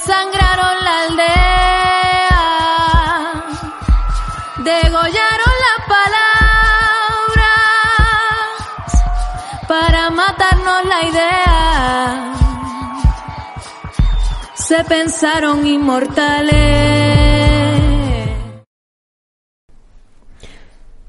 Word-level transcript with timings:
desangraron 0.00 0.84
la 0.84 1.02
aldea, 1.02 2.40
degollaron 4.58 5.54
las 5.66 5.80
palabras 5.94 7.42
para 9.68 10.10
matarnos 10.10 10.84
la 10.86 11.02
idea. 11.04 12.32
Se 14.54 14.84
pensaron 14.84 15.66
inmortales. 15.66 17.29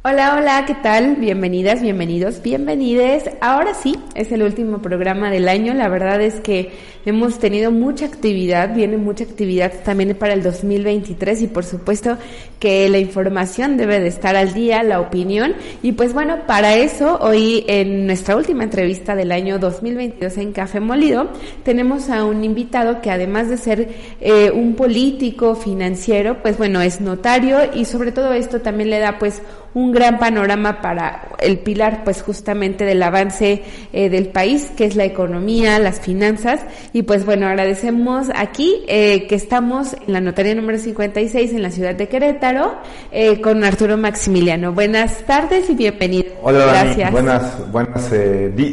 Hola, 0.04 0.36
hola, 0.36 0.66
¿qué 0.66 0.74
tal? 0.74 1.18
Bienvenidas, 1.18 1.80
bienvenidos, 1.80 2.42
bienvenides. 2.42 3.30
Ahora 3.40 3.76
sí, 3.76 3.96
es 4.16 4.32
el 4.32 4.42
último 4.42 4.82
programa 4.82 5.30
del 5.30 5.48
año. 5.48 5.76
La 5.76 5.90
verdad 5.90 6.20
es 6.22 6.40
que 6.40 6.72
hemos 7.06 7.38
tenido 7.38 7.72
mucha 7.72 8.08
actividad, 8.08 8.74
viene 8.74 8.98
mucha 8.98 9.26
actividad 9.26 9.72
también 9.84 10.16
para 10.16 10.34
el 10.34 10.42
2023 10.42 11.44
y 11.44 11.48
por 11.48 11.66
supuesto 11.66 12.18
que 12.60 12.90
la 12.90 12.98
información 12.98 13.78
debe 13.78 14.00
de 14.00 14.08
estar 14.08 14.36
al 14.36 14.56
día, 14.56 14.82
la 14.82 15.00
opinión. 15.00 15.54
Y 15.84 15.92
pues 15.92 16.14
bueno, 16.14 16.48
para 16.48 16.76
eso, 16.76 17.20
hoy 17.22 17.64
en 17.68 18.08
nuestra 18.08 18.36
última 18.36 18.64
entrevista 18.64 19.16
del 19.16 19.32
año 19.32 19.60
2022 19.60 20.36
en 20.38 20.52
Café 20.52 20.80
Molido, 20.80 21.30
tenemos 21.64 22.10
a 22.10 22.26
un 22.26 22.44
invitado 22.44 23.02
que 23.02 23.12
además 23.12 23.50
de 23.50 23.58
ser 23.58 23.90
eh, 24.20 24.50
un 24.50 24.74
político 24.74 25.54
financiero, 25.54 26.42
pues 26.42 26.58
bueno, 26.58 26.82
es 26.82 27.02
notario 27.02 27.60
y 27.76 27.86
sobre 27.86 28.12
todo 28.12 28.34
esto 28.34 28.62
también 28.62 28.90
le 28.90 28.98
da 28.98 29.20
pues 29.20 29.44
un 29.74 29.92
gran 29.92 30.20
panorama 30.20 30.82
para 30.82 31.30
el 31.40 31.60
pilar, 31.60 32.04
pues 32.04 32.22
justamente 32.22 32.84
del 32.84 33.02
avance 33.04 33.64
eh, 33.94 34.10
del 34.10 34.28
país, 34.28 34.72
que 34.76 34.86
es 34.86 34.96
la 34.96 35.06
economía, 35.06 35.80
las 35.80 36.02
finanzas. 36.02 36.62
Y 36.94 37.04
pues 37.04 37.26
bueno, 37.26 37.48
agradecemos 37.48 38.28
aquí 38.36 38.84
eh, 38.88 39.28
que 39.28 39.36
estamos 39.36 39.94
en 39.94 40.14
la 40.14 40.22
notaría 40.22 40.56
número 40.56 40.78
56 40.78 41.54
en 41.54 41.62
la 41.62 41.72
ciudad 41.72 41.96
de 41.96 42.10
Querétaro 42.10 42.76
eh, 43.12 43.40
con 43.40 43.64
Arturo 43.64 43.98
Maximiliano. 43.98 44.74
Buenas 44.74 45.20
tardes 45.26 45.70
y 45.70 45.76
bienvenido. 45.76 46.34
Hola, 46.44 46.66
Gracias. 46.66 47.12
buenas, 47.12 47.72
buenas, 47.72 48.10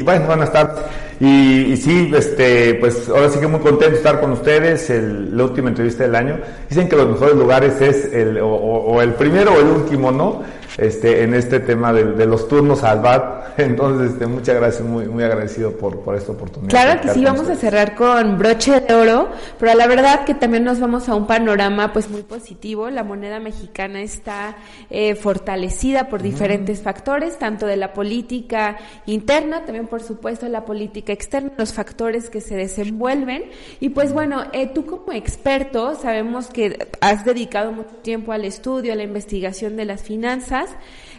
bueno, 0.04 0.26
buenas 0.26 0.52
tardes. 0.52 0.84
Y, 1.20 1.76
sí, 1.76 2.12
este, 2.14 2.74
pues 2.74 3.08
ahora 3.08 3.28
sí 3.28 3.41
que 3.41 3.48
muy 3.48 3.58
contento 3.58 3.91
de 3.91 3.96
estar 3.96 4.20
con 4.20 4.32
ustedes, 4.32 4.88
el, 4.88 5.36
la 5.36 5.44
última 5.44 5.69
entrevista 5.69 6.04
del 6.04 6.14
año. 6.14 6.38
Dicen 6.69 6.88
que 6.88 6.94
los 6.94 7.08
mejores 7.08 7.34
lugares 7.34 7.80
es 7.80 8.12
el, 8.12 8.38
o 8.41 9.02
el 9.02 9.14
primero 9.14 9.52
o 9.52 9.60
el 9.60 9.66
último, 9.66 10.12
¿no? 10.12 10.42
Este, 10.78 11.24
en 11.24 11.34
este 11.34 11.58
tema 11.58 11.92
de, 11.92 12.24
los 12.24 12.48
turnos 12.48 12.84
al 12.84 13.00
BAT. 13.00 13.58
Entonces, 13.58 14.12
este, 14.12 14.26
muchas 14.26 14.54
gracias, 14.54 14.82
muy, 14.86 15.06
muy 15.06 15.24
agradecido 15.24 15.72
por, 15.72 16.00
por 16.00 16.14
esta 16.14 16.32
oportunidad. 16.32 16.70
Claro 16.70 17.00
que 17.00 17.08
sí, 17.08 17.24
vamos 17.24 17.48
a 17.48 17.56
cerrar 17.56 17.96
con 17.96 18.38
broche 18.38 18.80
de 18.80 18.94
oro, 18.94 19.28
pero 19.58 19.74
la 19.74 19.88
verdad 19.88 20.24
que 20.24 20.34
también 20.34 20.62
nos 20.62 20.78
vamos 20.78 21.08
a 21.08 21.16
un 21.16 21.26
panorama 21.26 21.92
pues 21.92 22.08
muy 22.08 22.22
positivo. 22.22 22.90
La 22.90 23.02
moneda 23.02 23.40
mexicana 23.40 24.00
está 24.00 24.56
eh, 24.90 25.16
fortalecida 25.16 26.08
por 26.08 26.22
diferentes 26.22 26.80
factores, 26.80 27.38
tanto 27.38 27.66
de 27.66 27.76
la 27.76 27.92
política 27.92 28.76
interna, 29.06 29.64
también 29.64 29.88
por 29.88 30.02
supuesto 30.02 30.48
la 30.48 30.64
política 30.64 31.12
externa, 31.12 31.50
los 31.56 31.72
factores 31.72 32.30
que 32.30 32.40
se 32.40 32.54
desenvuelven. 32.54 33.50
Y 33.80 33.88
pues 33.88 34.12
bueno, 34.12 34.44
eh, 34.52 34.68
tú 34.68 34.86
como 34.86 35.12
experto 35.12 35.96
sabemos 35.96 36.48
que 36.48 36.88
has 37.00 37.24
dedicado 37.24 37.72
mucho 37.72 37.96
tiempo 38.02 38.32
al 38.32 38.44
estudio, 38.44 38.92
a 38.92 38.96
la 38.96 39.02
investigación 39.02 39.76
de 39.76 39.84
las 39.84 40.02
finanzas. 40.02 40.67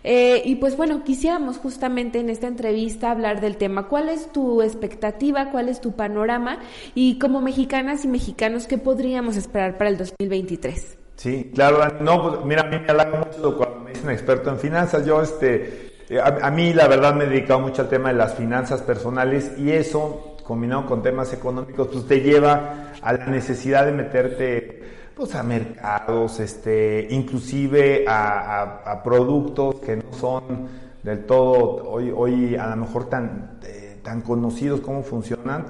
Eh, 0.03 0.41
y 0.45 0.55
pues 0.55 0.77
bueno, 0.77 1.03
quisiéramos 1.03 1.57
justamente 1.57 2.19
en 2.19 2.29
esta 2.29 2.47
entrevista 2.47 3.11
hablar 3.11 3.41
del 3.41 3.57
tema. 3.57 3.87
¿Cuál 3.87 4.09
es 4.09 4.31
tu 4.31 4.61
expectativa? 4.61 5.51
¿Cuál 5.51 5.69
es 5.69 5.81
tu 5.81 5.93
panorama? 5.93 6.59
Y 6.95 7.19
como 7.19 7.41
mexicanas 7.41 8.05
y 8.05 8.07
mexicanos, 8.07 8.67
¿qué 8.67 8.77
podríamos 8.77 9.35
esperar 9.35 9.77
para 9.77 9.89
el 9.89 9.97
2023? 9.97 10.97
Sí, 11.15 11.51
claro, 11.53 11.79
no, 11.99 12.21
pues 12.21 12.45
mira, 12.45 12.61
a 12.61 12.65
mí 12.65 12.79
me 12.79 12.87
halaga 12.87 13.19
mucho 13.19 13.57
cuando 13.57 13.81
me 13.81 13.91
dicen 13.91 14.09
experto 14.09 14.51
en 14.51 14.57
finanzas. 14.57 15.05
Yo, 15.05 15.21
este, 15.21 15.91
eh, 16.09 16.19
a, 16.19 16.49
mí 16.49 16.73
la 16.73 16.87
verdad 16.87 17.13
me 17.13 17.25
he 17.25 17.27
dedicado 17.27 17.59
mucho 17.59 17.81
al 17.81 17.89
tema 17.89 18.09
de 18.09 18.15
las 18.15 18.35
finanzas 18.35 18.81
personales 18.81 19.51
y 19.57 19.71
eso, 19.71 20.37
combinado 20.43 20.85
con 20.85 21.03
temas 21.03 21.33
económicos, 21.33 21.89
pues 21.91 22.07
te 22.07 22.21
lleva 22.21 22.93
a 23.01 23.13
la 23.13 23.25
necesidad 23.25 23.85
de 23.85 23.91
meterte 23.91 24.79
pues 25.19 25.35
a 25.35 25.43
mercados, 25.43 26.39
este, 26.39 27.05
inclusive 27.09 28.05
a, 28.07 29.01
productos 29.03 29.75
que 29.81 29.97
no 29.97 30.13
son 30.13 30.69
del 31.03 31.25
todo 31.25 31.89
hoy, 31.89 32.09
hoy 32.15 32.55
a 32.55 32.67
lo 32.67 32.77
mejor 32.77 33.09
tan, 33.09 33.59
eh, 33.65 33.99
tan 34.01 34.21
conocidos 34.21 34.79
como 34.79 35.03
funcionan, 35.03 35.65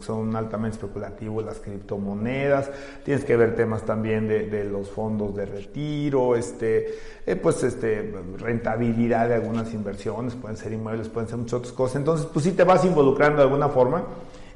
son 0.00 0.34
altamente 0.34 0.76
especulativos 0.78 1.44
las 1.44 1.58
criptomonedas, 1.58 2.70
tienes 3.04 3.22
que 3.26 3.36
ver 3.36 3.54
temas 3.54 3.82
también 3.82 4.28
de, 4.28 4.64
los 4.64 4.88
fondos 4.88 5.36
de 5.36 5.44
retiro, 5.44 6.34
este, 6.34 6.94
eh, 7.26 7.36
pues 7.36 7.62
este, 7.64 8.14
rentabilidad 8.38 9.28
de 9.28 9.34
algunas 9.34 9.74
inversiones, 9.74 10.34
pueden 10.36 10.56
ser 10.56 10.72
inmuebles, 10.72 11.10
pueden 11.10 11.28
ser 11.28 11.36
muchas 11.36 11.58
otras 11.58 11.74
cosas, 11.74 11.96
entonces 11.96 12.26
pues 12.32 12.46
sí 12.46 12.52
te 12.52 12.64
vas 12.64 12.82
involucrando 12.86 13.36
de 13.36 13.42
alguna 13.42 13.68
forma 13.68 14.04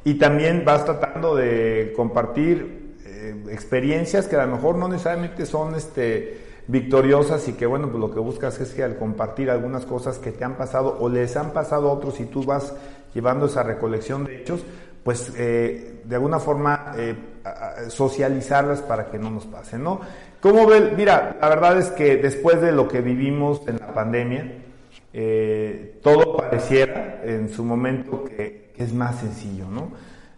y 0.02 0.14
también 0.14 0.64
vas 0.64 0.86
tratando 0.86 1.36
de 1.36 1.92
compartir 1.94 2.79
eh, 3.30 3.44
experiencias 3.52 4.26
que 4.26 4.36
a 4.36 4.46
lo 4.46 4.56
mejor 4.56 4.76
no 4.76 4.88
necesariamente 4.88 5.46
son 5.46 5.74
este, 5.74 6.38
victoriosas 6.66 7.46
y 7.48 7.52
que 7.52 7.66
bueno, 7.66 7.88
pues 7.88 8.00
lo 8.00 8.10
que 8.12 8.20
buscas 8.20 8.60
es 8.60 8.72
que 8.72 8.82
al 8.82 8.96
compartir 8.96 9.50
algunas 9.50 9.86
cosas 9.86 10.18
que 10.18 10.32
te 10.32 10.44
han 10.44 10.56
pasado 10.56 10.98
o 11.00 11.08
les 11.08 11.36
han 11.36 11.52
pasado 11.52 11.88
a 11.88 11.92
otros 11.92 12.20
y 12.20 12.24
tú 12.24 12.44
vas 12.44 12.74
llevando 13.14 13.46
esa 13.46 13.62
recolección 13.62 14.24
de 14.24 14.40
hechos, 14.40 14.62
pues 15.02 15.32
eh, 15.36 16.02
de 16.04 16.14
alguna 16.14 16.38
forma 16.38 16.92
eh, 16.96 17.14
socializarlas 17.88 18.82
para 18.82 19.06
que 19.06 19.18
no 19.18 19.30
nos 19.30 19.46
pasen, 19.46 19.82
¿no? 19.82 20.00
¿Cómo 20.40 20.66
ve? 20.66 20.92
Mira, 20.96 21.36
la 21.40 21.48
verdad 21.48 21.78
es 21.78 21.90
que 21.90 22.16
después 22.16 22.60
de 22.60 22.72
lo 22.72 22.88
que 22.88 23.00
vivimos 23.00 23.62
en 23.66 23.78
la 23.78 23.92
pandemia, 23.92 24.54
todo 26.02 26.36
pareciera 26.36 27.20
en 27.24 27.50
su 27.50 27.64
momento 27.64 28.24
que, 28.24 28.70
que 28.74 28.84
es 28.84 28.94
más 28.94 29.20
sencillo, 29.20 29.66
¿no? 29.68 29.90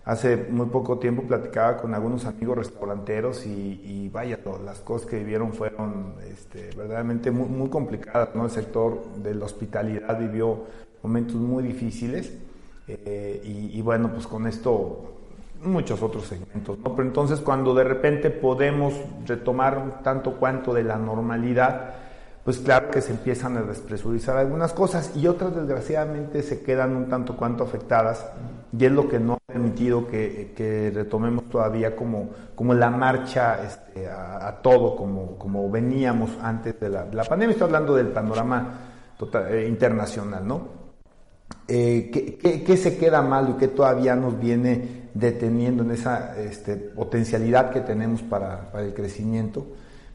Hace 0.04 0.36
muy 0.36 0.66
poco 0.66 0.98
tiempo 0.98 1.22
platicaba 1.22 1.76
con 1.76 1.94
algunos 1.94 2.24
amigos 2.24 2.58
restauranteros 2.58 3.46
y, 3.46 4.10
vaya, 4.12 4.40
las 4.64 4.80
cosas 4.80 5.08
que 5.08 5.18
vivieron 5.18 5.52
fueron 5.52 6.14
este, 6.28 6.70
verdaderamente 6.76 7.30
muy, 7.30 7.68
complicadas. 7.68 8.34
¿no? 8.34 8.44
El 8.44 8.50
sector 8.50 9.00
de 9.22 9.34
la 9.34 9.44
hospitalidad 9.44 10.18
vivió 10.18 10.64
momentos 11.04 11.36
muy 11.36 11.62
difíciles 11.62 12.32
eh, 12.88 13.40
y, 13.44 13.80
bueno, 13.82 14.12
pues 14.12 14.26
con 14.26 14.48
esto 14.48 15.14
muchos 15.62 16.02
otros 16.02 16.24
segmentos. 16.24 16.80
¿no? 16.80 16.96
Pero 16.96 17.06
entonces 17.06 17.38
cuando 17.38 17.72
de 17.72 17.84
repente 17.84 18.30
podemos 18.30 18.94
retomar 19.24 20.00
tanto 20.02 20.32
cuanto 20.32 20.74
de 20.74 20.82
la 20.82 20.98
normalidad, 20.98 21.94
pues 22.44 22.58
claro 22.58 22.90
que 22.90 23.00
se 23.00 23.12
empiezan 23.12 23.56
a 23.56 23.62
despresurizar 23.62 24.36
algunas 24.36 24.72
cosas 24.72 25.12
y 25.16 25.28
otras 25.28 25.54
desgraciadamente 25.54 26.42
se 26.42 26.62
quedan 26.62 26.96
un 26.96 27.08
tanto 27.08 27.36
cuanto 27.36 27.62
afectadas 27.62 28.26
y 28.76 28.84
es 28.84 28.90
lo 28.90 29.08
que 29.08 29.20
no 29.20 29.34
ha 29.34 29.52
permitido 29.52 30.06
que, 30.06 30.90
retomemos 30.92 31.48
todavía 31.48 31.94
como, 31.94 32.30
como 32.54 32.74
la 32.74 32.90
marcha 32.90 33.62
este, 33.64 34.08
a, 34.08 34.58
todo, 34.62 34.96
como, 34.96 35.38
como 35.38 35.70
veníamos 35.70 36.30
antes 36.42 36.80
de 36.80 36.88
la, 36.88 37.04
pandemia. 37.28 37.52
Estoy 37.52 37.66
hablando 37.66 37.94
del 37.94 38.08
panorama 38.08 38.78
total, 39.18 39.54
eh, 39.54 39.68
internacional, 39.68 40.46
¿no? 40.46 40.82
Eh, 41.68 42.10
¿qué, 42.66 42.76
se 42.76 42.96
queda 42.96 43.20
mal 43.22 43.50
y 43.50 43.52
qué 43.54 43.68
todavía 43.68 44.16
nos 44.16 44.38
viene 44.40 45.10
deteniendo 45.14 45.82
en 45.82 45.92
esa 45.92 46.36
este, 46.40 46.76
potencialidad 46.76 47.70
que 47.70 47.82
tenemos 47.82 48.22
para, 48.22 48.72
para 48.72 48.84
el 48.84 48.94
crecimiento? 48.94 49.66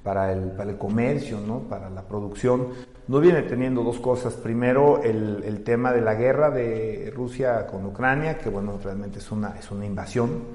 Para 0.08 0.32
el, 0.32 0.52
para 0.52 0.70
el 0.70 0.78
comercio, 0.78 1.38
¿no? 1.46 1.60
para 1.60 1.90
la 1.90 2.02
producción, 2.02 2.70
no 3.10 3.20
viene 3.20 3.42
teniendo 3.42 3.84
dos 3.84 4.00
cosas. 4.00 4.36
Primero, 4.36 5.04
el, 5.04 5.44
el, 5.44 5.66
tema 5.66 5.92
de 5.92 6.00
la 6.00 6.16
guerra 6.16 6.50
de 6.50 7.12
Rusia 7.14 7.68
con 7.68 7.86
Ucrania, 7.86 8.38
que 8.38 8.50
bueno, 8.50 8.80
realmente 8.82 9.20
es 9.20 9.30
una, 9.34 9.58
es 9.60 9.70
una 9.70 9.86
invasión, 9.86 10.46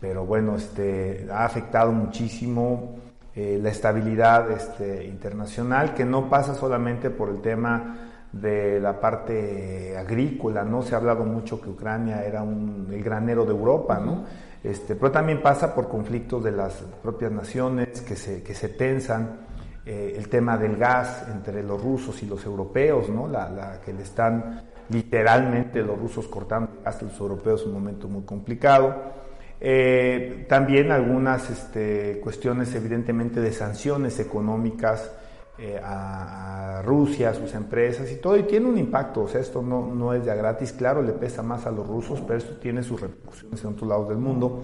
pero 0.00 0.24
bueno, 0.24 0.56
este, 0.56 1.28
ha 1.30 1.44
afectado 1.44 1.92
muchísimo 1.92 2.96
eh, 3.34 3.60
la 3.62 3.68
estabilidad 3.68 4.50
este, 4.50 5.04
internacional, 5.04 5.92
que 5.92 6.06
no 6.06 6.30
pasa 6.30 6.54
solamente 6.54 7.10
por 7.10 7.28
el 7.28 7.42
tema 7.42 7.98
de 8.32 8.80
la 8.80 8.98
parte 8.98 9.94
agrícola, 9.98 10.64
¿no? 10.64 10.80
Se 10.80 10.94
ha 10.94 10.98
hablado 10.98 11.22
mucho 11.26 11.60
que 11.60 11.68
Ucrania 11.68 12.24
era 12.24 12.42
un, 12.42 12.88
el 12.90 13.02
granero 13.02 13.44
de 13.44 13.50
Europa, 13.50 14.00
¿no? 14.02 14.24
Este, 14.62 14.96
pero 14.96 15.12
también 15.12 15.42
pasa 15.42 15.74
por 15.74 15.88
conflictos 15.88 16.42
de 16.42 16.52
las 16.52 16.74
propias 17.02 17.30
naciones 17.30 18.00
que 18.00 18.16
se, 18.16 18.42
que 18.42 18.54
se 18.54 18.70
tensan, 18.70 19.46
eh, 19.88 20.14
el 20.18 20.28
tema 20.28 20.58
del 20.58 20.76
gas 20.76 21.26
entre 21.30 21.62
los 21.62 21.80
rusos 21.80 22.20
y 22.20 22.26
los 22.26 22.44
europeos, 22.44 23.08
¿no? 23.08 23.28
la, 23.28 23.80
que 23.84 23.92
le 23.92 24.02
están 24.02 24.62
literalmente 24.88 25.80
los 25.80 25.96
rusos 25.96 26.26
cortando 26.26 26.72
el 26.78 26.84
gas 26.84 27.00
a 27.00 27.04
los 27.04 27.20
europeos 27.20 27.64
un 27.66 27.74
momento 27.74 28.08
muy 28.08 28.24
complicado. 28.24 29.14
Eh, 29.60 30.44
también 30.48 30.90
algunas 30.90 31.48
este, 31.50 32.18
cuestiones 32.18 32.74
evidentemente 32.74 33.40
de 33.40 33.52
sanciones 33.52 34.18
económicas 34.18 35.08
eh, 35.58 35.80
a, 35.82 36.82
Rusia, 36.84 37.30
a 37.30 37.34
sus 37.34 37.54
empresas 37.54 38.10
y 38.12 38.16
todo, 38.16 38.36
y 38.36 38.42
tiene 38.44 38.66
un 38.66 38.78
impacto, 38.78 39.22
o 39.22 39.28
sea, 39.28 39.40
esto 39.40 39.62
no, 39.62 39.86
no 39.94 40.12
es 40.12 40.24
ya 40.24 40.34
gratis, 40.34 40.72
claro, 40.72 41.02
le 41.02 41.12
pesa 41.12 41.42
más 41.42 41.66
a 41.66 41.70
los 41.70 41.86
rusos, 41.86 42.20
pero 42.20 42.38
esto 42.38 42.56
tiene 42.56 42.82
sus 42.82 43.00
repercusiones 43.00 43.64
en 43.64 43.70
otros 43.70 43.88
lados 43.88 44.08
del 44.08 44.18
mundo. 44.18 44.62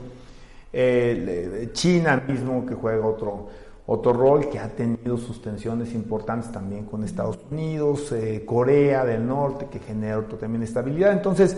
eh, 0.73 1.71
China 1.73 2.23
mismo 2.27 2.65
que 2.67 2.75
juega 2.75 3.07
otro, 3.07 3.49
otro 3.87 4.13
rol, 4.13 4.49
que 4.49 4.59
ha 4.59 4.69
tenido 4.69 5.17
sus 5.17 5.43
tensiones 5.43 5.95
importantes 5.95 6.53
también 6.53 6.85
con 6.85 7.05
Estados 7.05 7.39
Unidos, 7.51 8.13
eh, 8.13 8.45
Corea 8.47 9.05
del 9.05 9.27
Norte, 9.27 9.67
que 9.71 9.81
genera 9.81 10.23
también 10.23 10.63
estabilidad. 10.63 11.13
Entonces, 11.13 11.57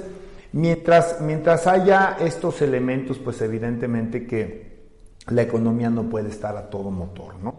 mientras, 0.52 1.20
mientras 1.20 1.66
haya 1.66 2.16
estos 2.20 2.62
elementos, 2.62 3.18
pues 3.18 3.40
evidentemente 3.42 4.26
que 4.26 4.74
la 5.28 5.42
economía 5.42 5.90
no 5.90 6.04
puede 6.04 6.28
estar 6.28 6.56
a 6.56 6.70
todo 6.70 6.90
motor, 6.90 7.36
¿no? 7.42 7.54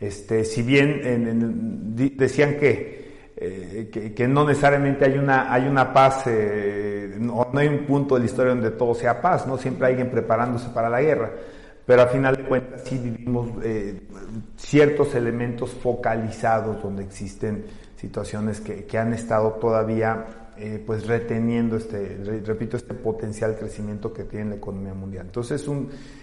Este, 0.00 0.44
si 0.44 0.62
bien 0.62 1.94
decían 2.16 2.56
eh, 2.60 3.88
que, 3.92 4.14
que, 4.14 4.28
no 4.28 4.46
necesariamente 4.46 5.04
hay 5.04 5.18
una, 5.18 5.52
hay 5.52 5.66
una 5.66 5.92
paz, 5.92 6.24
eh, 6.26 7.16
no, 7.18 7.50
hay 7.54 7.66
un 7.66 7.84
punto 7.84 8.14
de 8.14 8.20
la 8.20 8.26
historia 8.26 8.52
donde 8.52 8.70
todo 8.70 8.94
sea 8.94 9.20
paz, 9.20 9.46
¿no? 9.46 9.58
Siempre 9.58 9.88
hay 9.88 9.92
alguien 9.94 10.10
preparándose 10.10 10.68
para 10.68 10.88
la 10.88 11.02
guerra, 11.02 11.32
pero 11.84 12.02
al 12.02 12.08
final 12.10 12.36
de 12.36 12.44
cuentas 12.44 12.82
sí 12.84 12.96
vivimos 12.96 13.50
eh, 13.64 14.02
ciertos 14.56 15.16
elementos 15.16 15.70
focalizados 15.70 16.80
donde 16.80 17.02
existen 17.02 17.64
situaciones 17.96 18.60
que, 18.60 18.84
que 18.84 18.98
han 18.98 19.12
estado 19.12 19.54
todavía 19.54 20.26
pues 20.84 21.06
reteniendo 21.06 21.76
este, 21.76 22.18
repito, 22.44 22.76
este 22.76 22.92
potencial 22.92 23.54
crecimiento 23.56 24.12
que 24.12 24.24
tiene 24.24 24.50
la 24.50 24.56
economía 24.56 24.92
mundial. 24.92 25.26
Entonces 25.26 25.64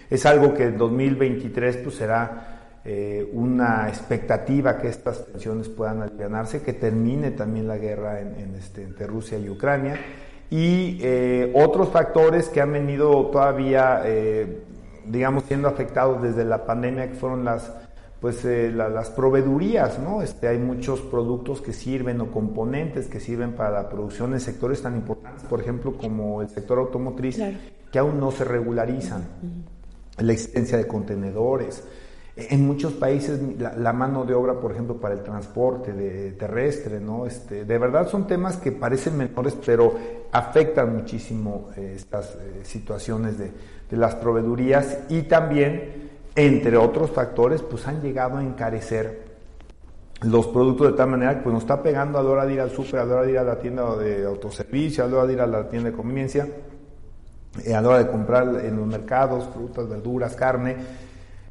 es 0.10 0.26
algo 0.26 0.54
que 0.54 0.64
en 0.64 0.78
2023 0.78 1.78
pues 1.78 1.96
será 1.96 2.55
eh, 2.88 3.28
una 3.34 3.90
expectativa 3.90 4.78
que 4.78 4.90
estas 4.90 5.26
tensiones 5.26 5.70
puedan 5.70 6.04
aliviarse, 6.04 6.62
que 6.62 6.74
termine 6.74 7.32
también 7.32 7.68
la 7.68 7.78
guerra 7.78 8.22
en, 8.22 8.54
este, 8.54 8.84
entre 8.84 9.08
Rusia 9.08 9.40
y 9.40 9.50
Ucrania, 9.50 10.00
y 10.52 11.00
eh, 11.02 11.52
otros 11.56 11.90
factores 11.90 12.48
que 12.48 12.62
han 12.62 12.72
venido 12.72 13.26
todavía, 13.32 14.04
eh, 14.06 14.66
digamos, 15.04 15.46
siendo 15.46 15.68
afectados 15.68 16.22
desde 16.22 16.46
la 16.46 16.64
pandemia, 16.64 17.10
que 17.10 17.16
fueron 17.16 17.44
las 17.44 17.74
pues 18.20 18.44
las 18.44 19.10
proveedurías, 19.12 20.00
¿no? 20.00 20.24
Este, 20.24 20.48
hay 20.48 20.58
muchos 20.58 21.02
productos 21.02 21.62
que 21.62 21.74
sirven 21.74 22.22
o 22.22 22.32
componentes 22.32 23.08
que 23.08 23.20
sirven 23.20 23.54
para 23.54 23.84
la 23.84 23.90
producción 23.90 24.34
en 24.34 24.40
sectores 24.40 24.82
tan 24.82 24.96
importantes, 24.96 25.44
por 25.44 25.60
ejemplo, 25.60 25.96
como 25.96 26.42
el 26.42 26.50
sector 26.50 26.80
automotriz, 26.80 27.40
que 27.92 28.00
aún 28.00 28.20
no 28.20 28.32
se 28.32 28.44
regularizan. 28.44 29.28
La 30.18 30.34
existencia 30.34 30.76
de 30.76 30.88
contenedores, 30.88 31.84
en 32.38 32.68
muchos 32.68 32.92
países 32.94 33.40
la, 33.58 33.94
mano 33.94 34.26
de 34.26 34.34
obra, 34.34 34.60
por 34.60 34.74
ejemplo, 34.74 34.98
para 34.98 35.14
el 35.14 35.24
transporte 35.24 35.94
de, 35.94 36.34
terrestre, 36.34 37.00
¿no? 37.00 37.26
Este, 37.26 37.64
de 37.64 37.78
verdad 37.78 38.10
son 38.10 38.28
temas 38.28 38.58
que 38.58 38.74
parecen 38.74 39.18
menores, 39.18 39.58
pero 39.66 39.96
afectan 40.34 40.94
muchísimo 40.94 41.70
eh, 41.78 41.94
estas 41.96 42.36
eh, 42.36 42.62
situaciones 42.64 43.38
de, 43.38 43.52
las 43.92 44.16
proveedurías 44.16 44.98
y 45.08 45.22
también, 45.22 46.10
entre 46.36 46.76
otros 46.76 47.12
factores, 47.12 47.62
pues 47.62 47.88
han 47.88 48.02
llegado 48.02 48.38
a 48.38 48.44
encarecer 48.44 49.24
los 50.24 50.48
productos 50.48 50.92
de 50.92 50.98
tal 50.98 51.12
manera 51.12 51.38
que 51.38 51.44
pues, 51.44 51.54
nos 51.54 51.64
está 51.64 51.82
pegando 51.82 52.20
a 52.20 52.24
la 52.24 52.30
hora 52.30 52.46
de 52.46 52.56
ir 52.56 52.60
al 52.60 52.72
súper, 52.72 53.00
a 53.00 53.06
la 53.06 53.14
hora 53.14 53.24
de 53.24 53.32
ir 53.32 53.38
a 53.38 53.44
la 53.44 53.58
tienda 53.58 53.96
de 53.96 54.26
autoservicio, 54.26 55.06
a 55.06 55.08
la 55.08 55.18
hora 55.18 55.28
de 55.28 55.34
ir 55.34 55.40
a 55.40 55.48
la 55.48 55.70
tienda 55.70 55.92
de 55.92 55.96
conveniencia, 55.96 56.46
eh, 57.64 57.74
a 57.74 57.82
la 57.82 57.88
hora 57.88 57.98
de 58.00 58.08
comprar 58.08 58.44
en 58.66 58.76
los 58.76 58.88
mercados 58.88 59.48
frutas, 59.54 59.88
verduras, 59.88 60.36
carne, 60.36 60.76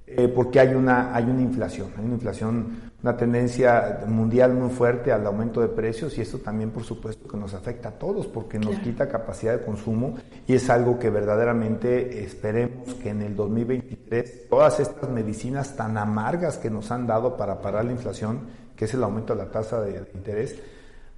eh, 0.07 0.29
porque 0.29 0.61
hay 0.61 0.75
una, 0.75 1.15
hay 1.15 1.25
una 1.25 1.41
inflación, 1.41 1.89
hay 1.97 2.05
una 2.05 2.15
inflación, 2.15 2.93
una 3.03 3.17
tendencia 3.17 4.01
mundial 4.07 4.53
muy 4.53 4.69
fuerte 4.69 5.11
al 5.13 5.27
aumento 5.27 5.63
de 5.63 5.69
precios 5.69 6.19
y 6.19 6.21
esto 6.21 6.39
también 6.39 6.71
por 6.71 6.85
supuesto 6.85 7.27
que 7.27 7.39
nos 7.39 7.55
afecta 7.55 7.89
a 7.89 7.93
todos 7.93 8.27
porque 8.27 8.59
nos 8.59 8.79
quita 8.81 9.09
capacidad 9.09 9.59
de 9.59 9.65
consumo 9.65 10.17
y 10.47 10.55
es 10.55 10.69
algo 10.69 10.99
que 10.99 11.09
verdaderamente 11.09 12.23
esperemos 12.23 12.95
que 12.95 13.11
en 13.11 13.23
el 13.23 13.35
2023 13.35 14.49
todas 14.51 14.79
estas 14.81 15.09
medicinas 15.09 15.75
tan 15.75 15.97
amargas 15.97 16.59
que 16.59 16.69
nos 16.69 16.91
han 16.91 17.07
dado 17.07 17.37
para 17.37 17.63
parar 17.63 17.87
la 17.87 17.93
inflación, 17.93 18.41
que 18.77 18.85
es 18.85 18.93
el 18.93 19.03
aumento 19.03 19.35
de 19.35 19.45
la 19.45 19.51
tasa 19.51 19.81
de 19.81 20.07
interés, 20.15 20.57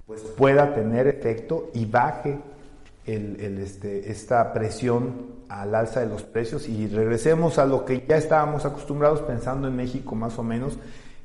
pues 0.05 0.21
pueda 0.21 0.73
tener 0.73 1.07
efecto 1.07 1.71
y 1.73 1.85
baje 1.85 2.39
el, 3.07 3.59
este, 3.59 4.11
esta 4.11 4.53
presión 4.53 5.37
al 5.49 5.73
alza 5.73 6.01
de 6.01 6.07
los 6.07 6.23
precios 6.23 6.67
y 6.67 6.87
regresemos 6.87 7.57
a 7.57 7.65
lo 7.65 7.85
que 7.85 8.05
ya 8.07 8.17
estábamos 8.17 8.65
acostumbrados 8.65 9.21
pensando 9.21 9.67
en 9.67 9.75
México 9.75 10.13
más 10.13 10.37
o 10.37 10.43
menos, 10.43 10.77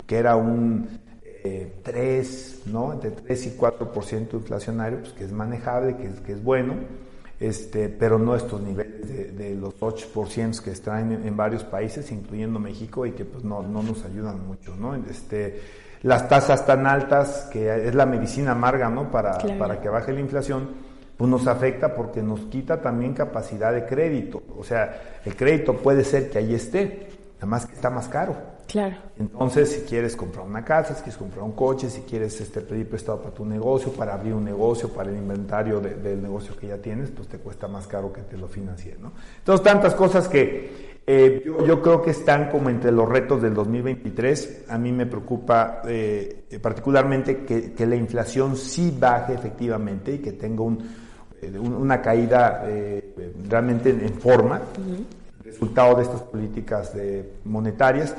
que 0.07 0.17
era 0.17 0.37
un 0.37 1.01
3, 1.43 1.45
eh, 1.45 2.71
¿no? 2.71 2.93
Entre 2.93 3.11
3 3.11 3.47
y 3.47 3.51
4% 3.59 4.35
inflacionario, 4.35 5.01
pues 5.01 5.13
que 5.13 5.25
es 5.25 5.33
manejable, 5.33 5.97
que 5.97 6.07
es, 6.07 6.21
que 6.21 6.33
es 6.33 6.43
bueno, 6.43 6.75
este, 7.41 7.89
pero 7.89 8.19
no 8.19 8.37
estos 8.37 8.61
niveles 8.61 9.37
de, 9.37 9.57
los 9.57 9.75
8% 9.81 10.61
que 10.63 10.71
están 10.71 11.11
en, 11.11 11.37
varios 11.37 11.65
países, 11.65 12.13
incluyendo 12.13 12.61
México, 12.61 13.05
y 13.05 13.13
que 13.13 13.25
pues 13.25 13.43
no, 13.43 13.63
no 13.63 13.83
nos 13.83 14.05
ayudan 14.05 14.47
mucho, 14.47 14.77
¿no? 14.77 14.95
Este, 14.95 15.61
las 16.03 16.29
tasas 16.29 16.65
tan 16.65 16.87
altas, 16.87 17.49
que 17.53 17.89
es 17.89 17.95
la 17.95 18.07
medicina 18.07 18.53
amarga, 18.53 18.89
¿no? 18.89 19.11
Para, 19.11 19.39
para 19.59 19.81
que 19.81 19.89
baje 19.89 20.13
la 20.13 20.21
inflación, 20.21 20.92
pues 21.17 21.31
nos 21.31 21.47
afecta 21.47 21.95
porque 21.95 22.23
nos 22.23 22.41
quita 22.41 22.81
también 22.81 23.15
capacidad 23.15 23.73
de 23.73 23.85
crédito. 23.87 24.43
O 24.59 24.65
sea, 24.65 25.21
el 25.25 25.37
crédito 25.37 25.77
puede 25.77 26.05
ser 26.05 26.31
que 26.31 26.39
ahí 26.39 26.55
esté, 26.55 27.09
nada 27.35 27.47
más 27.47 27.67
que 27.67 27.75
está 27.75 27.91
más 27.91 28.09
caro. 28.09 28.53
Claro. 28.67 28.97
Entonces, 29.19 29.71
si 29.71 29.81
quieres 29.83 30.17
comprar 30.17 30.47
una 30.47 30.65
casa, 30.65 30.95
si 30.95 31.03
quieres 31.03 31.19
comprar 31.19 31.45
un 31.45 31.53
coche, 31.53 31.91
si 31.91 32.01
quieres 32.03 32.41
este, 32.41 32.63
pedir 32.63 32.89
prestado 32.89 33.21
para 33.21 33.35
tu 33.35 33.45
negocio, 33.45 33.93
para 33.93 34.15
abrir 34.15 34.33
un 34.33 34.45
negocio, 34.45 34.89
para 34.89 35.11
el 35.11 35.17
inventario 35.17 35.81
del 35.81 36.23
negocio 36.23 36.57
que 36.57 36.69
ya 36.69 36.79
tienes, 36.79 37.11
pues 37.11 37.29
te 37.29 37.39
cuesta 37.39 37.69
más 37.69 37.87
caro 37.87 38.13
que 38.13 38.23
te 38.23 38.39
lo 38.39 38.49
financie, 38.49 38.97
¿no? 38.99 39.13
Entonces, 39.39 39.63
tantas 39.63 39.95
cosas 39.95 40.27
que 40.27 40.93
eh, 41.07 41.43
yo, 41.45 41.83
creo 41.83 42.01
que 42.01 42.13
están 42.13 42.49
como 42.49 42.71
entre 42.71 42.93
los 42.93 43.09
retos 43.09 43.43
del 43.43 43.55
2023. 43.55 44.67
A 44.69 44.79
mí 44.79 44.93
me 44.93 45.05
preocupa 45.07 45.83
eh, 45.87 46.59
particularmente 46.63 47.45
que, 47.45 47.73
que 47.73 47.87
la 47.87 47.97
inflación 47.97 48.57
sí 48.57 48.97
baje 48.99 49.35
efectivamente 49.35 50.15
y 50.15 50.19
que 50.19 50.33
tenga 50.33 50.63
un 50.63 51.02
una 51.59 52.01
caída 52.01 52.65
eh, 52.67 53.15
realmente 53.49 53.91
en, 53.91 54.15
forma, 54.15 54.63
resultado 55.45 55.97
de 55.97 56.03
estas 56.03 56.23
políticas 56.23 56.93
monetarias, 57.45 58.15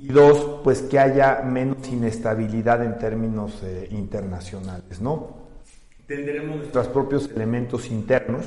y 0.00 0.08
dos, 0.08 0.60
pues 0.64 0.82
que 0.82 0.98
haya 0.98 1.42
menos 1.42 1.86
inestabilidad 1.88 2.82
en 2.84 2.98
términos 2.98 3.60
eh, 3.62 3.88
internacionales, 3.90 5.00
¿no? 5.00 5.42
Tendremos 6.06 6.56
nuestros 6.56 6.88
propios 6.88 7.30
elementos 7.30 7.88
internos. 7.90 8.46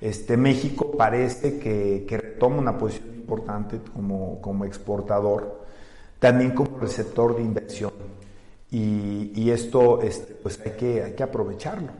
Este, 0.00 0.36
México 0.36 0.96
parece 0.96 1.58
que, 1.58 2.04
retoma 2.08 2.56
una 2.56 2.78
posición 2.78 3.14
importante 3.14 3.78
como, 3.94 4.40
como 4.40 4.64
exportador, 4.64 5.64
también 6.18 6.50
como 6.50 6.78
receptor 6.78 7.36
de 7.36 7.42
inversión. 7.42 7.92
Y, 8.70 9.50
esto 9.50 10.00
este, 10.02 10.34
pues 10.34 10.58
hay 10.64 10.72
que, 10.72 11.02
hay 11.02 11.12
que 11.12 11.22
aprovecharlo. 11.22 11.90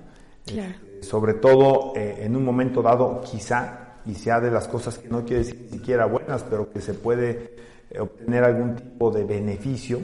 Claro 0.47 0.92
sobre 1.03 1.35
todo 1.35 1.93
eh, 1.97 2.21
en 2.21 2.37
un 2.37 2.45
momento 2.45 2.83
dado, 2.83 3.21
quizá, 3.21 3.99
y 4.07 4.15
sea 4.15 4.41
de 4.41 4.51
las 4.51 4.69
cosas 4.69 4.99
que 4.99 5.09
no 5.09 5.25
quiere 5.25 5.45
decir 5.45 5.61
ni 5.63 5.79
siquiera 5.79 6.07
buenas, 6.07 6.45
pero 6.49 6.71
que 6.71 6.81
se 6.81 6.95
puede 6.95 7.57
eh, 7.91 8.01
obtener 8.01 8.45
algún 8.45 8.77
tipo 8.77 9.11
de 9.11 9.25
beneficio, 9.25 10.01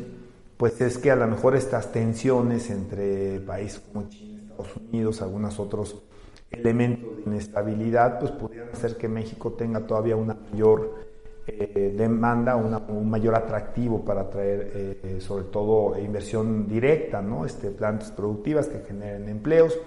pues 0.57 0.81
es 0.81 0.99
que 0.99 1.11
a 1.11 1.17
lo 1.17 1.26
mejor 1.26 1.57
estas 1.57 1.93
tensiones 1.93 2.71
entre 2.71 3.40
países 3.40 3.81
como 3.81 4.09
China, 4.09 4.40
Estados 4.43 4.76
Unidos, 4.76 5.23
algunos 5.23 5.59
otros 5.61 6.02
elementos 6.50 7.17
de 7.17 7.23
inestabilidad, 7.31 8.19
pues 8.19 8.33
pudieran 8.33 8.71
hacer 8.73 8.97
que 8.97 9.09
México 9.09 9.52
tenga 9.52 9.81
todavía 9.87 10.17
una 10.17 10.35
mayor 10.50 11.07
eh, 11.47 11.95
demanda, 11.97 12.57
un 12.57 13.09
mayor 13.09 13.35
atractivo 13.35 14.05
para 14.05 14.23
atraer 14.23 15.21
sobre 15.21 15.45
todo 15.45 15.99
inversión 15.99 16.69
directa, 16.69 17.23
¿no? 17.23 17.45
Este, 17.45 17.71
plantas 17.71 18.11
productivas 18.11 18.67
que 18.67 18.81
generen 18.81 19.28
empleos. 19.28 19.78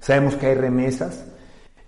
Sabemos 0.00 0.36
que 0.36 0.46
hay 0.46 0.54
remesas. 0.54 1.24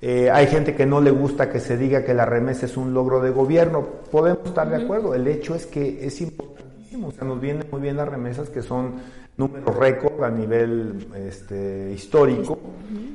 Eh, 0.01 0.31
hay 0.31 0.47
gente 0.47 0.75
que 0.75 0.85
no 0.85 1.01
le 1.01 1.11
gusta 1.11 1.49
que 1.49 1.61
se 1.61 1.77
diga 1.77 2.05
que 2.05 2.13
la 2.13 2.27
remesa 2.27 2.67
es 2.67 2.77
un 2.77 2.93
logro 2.93 3.21
de 3.21 3.31
gobierno. 3.31 3.87
Podemos 4.11 4.47
estar 4.47 4.69
de 4.69 4.83
acuerdo. 4.83 5.15
El 5.15 5.27
hecho 5.27 5.55
es 5.55 5.67
que 5.67 6.07
es 6.07 6.21
importantísimo. 6.21 7.09
O 7.09 7.13
sea, 7.13 7.25
nos 7.25 7.41
vienen 7.41 7.67
muy 7.71 7.81
bien 7.81 7.97
las 7.97 8.09
remesas 8.09 8.51
que 8.51 8.63
son 8.63 8.95
números 9.37 9.75
récord 9.77 10.23
a 10.23 10.31
nivel 10.31 11.09
este, 11.17 11.91
histórico 11.95 12.59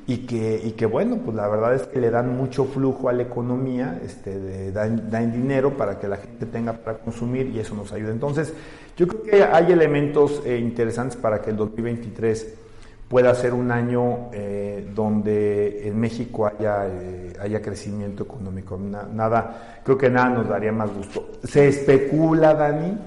y 0.07 0.25
que, 0.25 0.59
y 0.63 0.71
que 0.71 0.87
bueno, 0.87 1.17
pues 1.23 1.35
la 1.35 1.47
verdad 1.47 1.75
es 1.75 1.83
que 1.83 1.99
le 1.99 2.09
dan 2.09 2.35
mucho 2.35 2.65
flujo 2.65 3.07
a 3.07 3.13
la 3.13 3.23
economía, 3.23 3.99
este, 4.03 4.71
dan, 4.71 5.11
dan, 5.11 5.31
dinero 5.31 5.77
para 5.77 5.99
que 5.99 6.07
la 6.07 6.17
gente 6.17 6.47
tenga 6.47 6.73
para 6.73 6.97
consumir 6.97 7.47
y 7.47 7.59
eso 7.59 7.75
nos 7.75 7.91
ayuda. 7.91 8.11
Entonces, 8.11 8.53
yo 8.95 9.07
creo 9.07 9.23
que 9.23 9.43
hay 9.43 9.71
elementos 9.71 10.41
eh, 10.43 10.57
interesantes 10.57 11.17
para 11.17 11.41
que 11.41 11.51
el 11.51 11.57
2023 11.57 12.66
pueda 13.07 13.33
ser 13.35 13.53
un 13.53 13.71
año 13.71 14.29
eh, 14.33 14.89
donde 14.93 15.87
en 15.87 15.99
México 15.99 16.45
haya, 16.45 16.87
eh, 16.87 17.33
haya 17.39 17.61
crecimiento 17.61 18.23
económico. 18.23 18.77
nada, 18.77 19.81
creo 19.83 19.97
que 19.97 20.09
nada 20.09 20.29
nos 20.29 20.49
daría 20.49 20.71
más 20.71 20.93
gusto. 20.93 21.31
Se 21.43 21.67
especula, 21.67 22.53
Dani, 22.53 22.97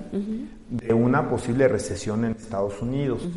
de 0.70 0.94
una 0.94 1.28
posible 1.28 1.68
recesión 1.68 2.24
en 2.24 2.32
Estados 2.32 2.80
Unidos. 2.80 3.28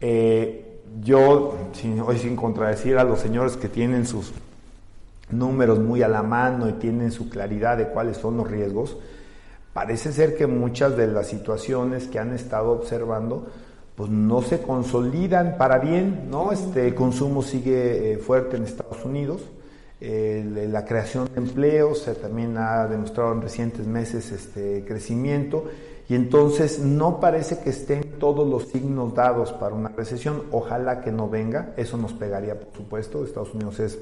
Eh, 0.00 0.80
yo, 1.02 1.56
sin, 1.72 2.00
hoy 2.00 2.18
sin 2.18 2.34
contradecir 2.34 2.96
a 2.96 3.04
los 3.04 3.20
señores 3.20 3.56
que 3.56 3.68
tienen 3.68 4.06
sus 4.06 4.32
números 5.30 5.78
muy 5.78 6.02
a 6.02 6.08
la 6.08 6.22
mano 6.22 6.68
y 6.68 6.72
tienen 6.74 7.12
su 7.12 7.28
claridad 7.28 7.76
de 7.76 7.88
cuáles 7.88 8.16
son 8.16 8.38
los 8.38 8.50
riesgos, 8.50 8.96
parece 9.72 10.12
ser 10.12 10.36
que 10.36 10.46
muchas 10.46 10.96
de 10.96 11.06
las 11.06 11.28
situaciones 11.28 12.08
que 12.08 12.18
han 12.18 12.32
estado 12.32 12.70
observando 12.72 13.46
pues 14.00 14.10
no 14.10 14.40
se 14.40 14.62
consolidan 14.62 15.58
para 15.58 15.76
bien, 15.78 16.30
¿no? 16.30 16.52
Este 16.52 16.94
consumo 16.94 17.42
sigue 17.42 18.14
eh, 18.14 18.16
fuerte 18.16 18.56
en 18.56 18.64
Estados 18.64 19.04
Unidos, 19.04 19.42
la 20.00 20.86
creación 20.86 21.26
de 21.26 21.38
empleos 21.38 21.98
se 21.98 22.14
también 22.14 22.56
ha 22.56 22.86
demostrado 22.86 23.34
en 23.34 23.42
recientes 23.42 23.86
meses 23.86 24.32
este 24.32 24.86
crecimiento 24.86 25.66
y 26.08 26.14
entonces 26.14 26.78
no 26.78 27.20
parece 27.20 27.58
que 27.58 27.68
estén 27.68 28.18
todos 28.18 28.48
los 28.48 28.68
signos 28.68 29.14
dados 29.14 29.52
para 29.52 29.74
una 29.74 29.90
recesión, 29.90 30.44
ojalá 30.50 31.02
que 31.02 31.12
no 31.12 31.28
venga, 31.28 31.74
eso 31.76 31.98
nos 31.98 32.14
pegaría 32.14 32.58
por 32.58 32.72
supuesto, 32.74 33.22
Estados 33.22 33.52
Unidos 33.52 33.78
es 33.80 33.98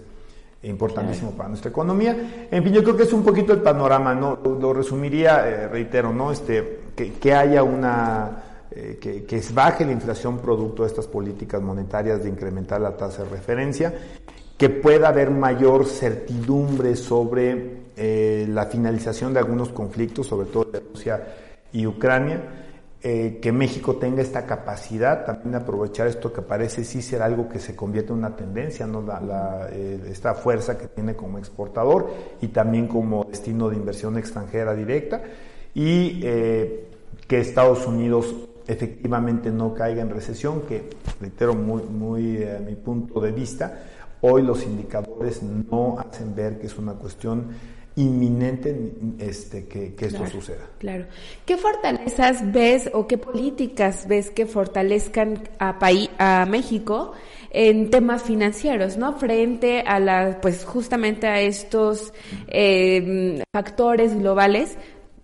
importantísimo 0.62 1.33
para 1.33 1.49
nuestra 1.49 1.73
economía. 1.73 2.49
En 2.52 2.62
fin, 2.62 2.73
yo 2.73 2.85
creo 2.85 2.97
que 2.97 3.02
es 3.02 3.12
un 3.12 3.25
poquito 3.25 3.52
el 3.52 3.62
panorama, 3.62 4.14
¿no? 4.14 4.38
Lo, 4.45 4.73
resumiría, 4.73 5.49
eh, 5.49 5.67
reitero, 5.67 6.12
¿no? 6.12 6.31
Este, 6.31 6.83
que, 6.95 7.14
que 7.14 7.35
haya 7.35 7.64
una 7.64 8.45
eh, 8.71 8.99
que, 9.01 9.43
baje 9.55 9.87
la 9.87 9.93
inflación 9.93 10.39
producto 10.39 10.83
de 10.83 10.89
estas 10.89 11.07
políticas 11.07 11.63
monetarias 11.63 12.23
de 12.23 12.29
incrementar 12.29 12.81
la 12.81 12.95
tasa 12.95 13.25
de 13.25 13.31
referencia, 13.31 13.95
que 14.59 14.69
pueda 14.69 15.09
haber 15.09 15.31
mayor 15.31 15.87
certidumbre 15.87 16.95
sobre 16.95 17.85
eh, 17.97 18.47
la 18.49 18.67
finalización 18.67 19.33
de 19.33 19.39
algunos 19.39 19.71
conflictos, 19.71 20.27
sobre 20.27 20.49
todo 20.49 20.65
de 20.67 20.81
Rusia 20.81 21.35
y 21.73 21.87
Ucrania, 21.87 22.43
eh, 23.01 23.39
que 23.41 23.53
México 23.53 23.97
tenga 23.97 24.21
esta 24.21 24.45
capacidad 24.45 25.25
también 25.25 25.53
de 25.53 25.59
aprovechar 25.59 26.07
esto 26.07 26.31
que 26.31 26.43
parece 26.43 26.85
sí 26.85 27.01
ser 27.01 27.23
algo 27.23 27.49
que 27.49 27.61
se 27.61 27.75
convierte 27.75 28.13
en 28.13 28.19
una 28.19 28.37
tendencia, 28.37 28.87
¿no? 28.87 29.01
La, 29.01 29.71
esta 29.71 30.35
fuerza 30.35 30.77
que 30.77 30.89
tiene 30.89 31.15
como 31.15 31.39
exportador 31.39 32.11
y 32.43 32.49
también 32.49 32.87
como 32.87 33.25
destino 33.25 33.71
de 33.71 33.77
inversión 33.77 34.19
extranjera 34.19 34.75
directa 34.75 35.23
y 35.75 36.21
que 36.21 37.41
Estados 37.41 37.87
Unidos 37.87 38.35
efectivamente 38.69 39.51
no 39.51 39.75
caiga 39.75 40.03
en 40.03 40.11
recesión, 40.11 40.63
que 40.63 40.91
reitero 41.21 41.55
muy, 41.55 41.83
muy 41.83 42.37
eh, 42.37 42.57
a 42.59 42.61
mi 42.61 42.77
punto 42.77 43.21
de 43.21 43.33
vista, 43.33 43.83
hoy 44.21 44.43
los 44.43 44.63
indicadores 44.63 45.43
no 45.43 45.99
hacen 45.99 46.35
ver 46.35 46.59
que 46.59 46.67
es 46.67 46.79
una 46.79 46.93
cuestión 46.93 47.49
inminente 47.97 48.93
este, 49.19 49.67
que, 49.67 49.95
esto 49.99 50.25
suceda. 50.29 50.69
Claro. 50.79 51.07
¿Qué 51.45 51.57
fortalezas 51.57 52.53
ves 52.53 52.89
o 52.93 53.09
qué 53.09 53.19
políticas 53.19 54.07
ves 54.07 54.31
que 54.31 54.47
fortalezcan 54.47 55.49
a, 55.59 55.77
a 56.19 56.47
México 56.47 57.13
en 57.51 57.91
temas 57.91 58.23
financieros, 58.23 58.97
¿no? 58.99 59.15
Frente 59.15 59.81
a 59.81 59.99
la, 59.99 60.39
pues 60.41 60.65
justamente 60.65 61.27
a 61.27 61.41
estos 61.41 62.13
eh, 62.47 63.43
factores 63.53 64.17
globales 64.17 64.77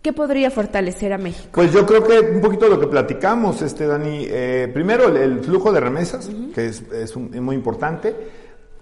¿Qué 0.04 0.12
podría 0.12 0.50
fortalecer 0.50 1.14
a 1.14 1.16
México? 1.16 1.48
Pues 1.52 1.72
yo 1.72 1.86
creo 1.86 2.04
que 2.04 2.20
un 2.20 2.42
poquito 2.42 2.68
lo 2.68 2.78
que 2.78 2.88
platicamos, 2.88 3.62
este 3.62 3.86
Dani. 3.86 4.26
Eh, 4.28 4.70
primero, 4.70 5.08
el, 5.08 5.42
flujo 5.42 5.72
de 5.72 5.80
remesas, 5.80 6.30
que 6.54 6.66
es, 6.66 7.16
muy 7.16 7.56
importante. 7.56 8.14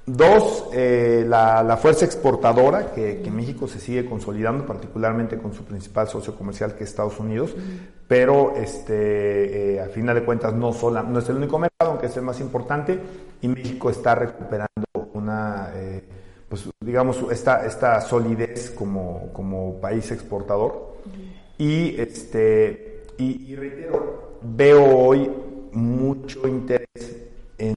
Dos, 0.04 0.64
eh, 0.72 1.24
la, 1.24 1.78
fuerza 1.80 2.06
exportadora, 2.06 2.92
que, 2.92 3.22
México 3.32 3.68
se 3.68 3.78
sigue 3.78 4.04
consolidando, 4.04 4.66
particularmente 4.66 5.38
con 5.38 5.54
su 5.54 5.62
principal 5.62 6.08
socio 6.08 6.34
comercial, 6.34 6.74
que 6.74 6.82
es 6.82 6.90
Estados 6.90 7.20
Unidos. 7.20 7.54
Pero, 8.08 8.54
este, 8.56 9.74
eh, 9.74 9.80
a 9.80 9.86
final 9.90 10.16
de 10.16 10.24
cuentas, 10.24 10.52
no, 10.52 10.72
sola, 10.72 11.04
no 11.04 11.20
es 11.20 11.28
el 11.28 11.36
único 11.36 11.56
mercado, 11.56 11.92
aunque 11.92 12.06
es 12.06 12.16
el 12.16 12.24
más 12.24 12.40
importante. 12.40 12.98
Y 13.40 13.46
México 13.46 13.90
está 13.90 14.16
recuperando 14.16 14.66
una 15.14 15.70
pues 16.48 16.68
digamos, 16.80 17.16
esta, 17.30 17.64
esta 17.64 18.00
solidez 18.02 18.72
como, 18.72 19.32
como 19.32 19.80
país 19.80 20.10
exportador. 20.10 20.91
Y, 21.58 22.00
este, 22.00 23.04
y, 23.18 23.54
reitero, 23.54 24.38
veo 24.42 24.96
hoy 24.96 25.30
mucho 25.72 26.48
interés 26.48 26.86
en, 27.58 27.74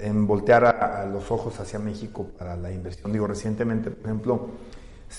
en, 0.00 0.26
voltear 0.26 0.64
a, 0.64 1.06
los 1.06 1.30
ojos 1.30 1.58
hacia 1.58 1.78
México 1.78 2.28
para 2.38 2.56
la 2.56 2.70
inversión. 2.70 3.12
Digo, 3.12 3.26
recientemente, 3.26 3.90
por 3.90 4.06
ejemplo, 4.06 4.48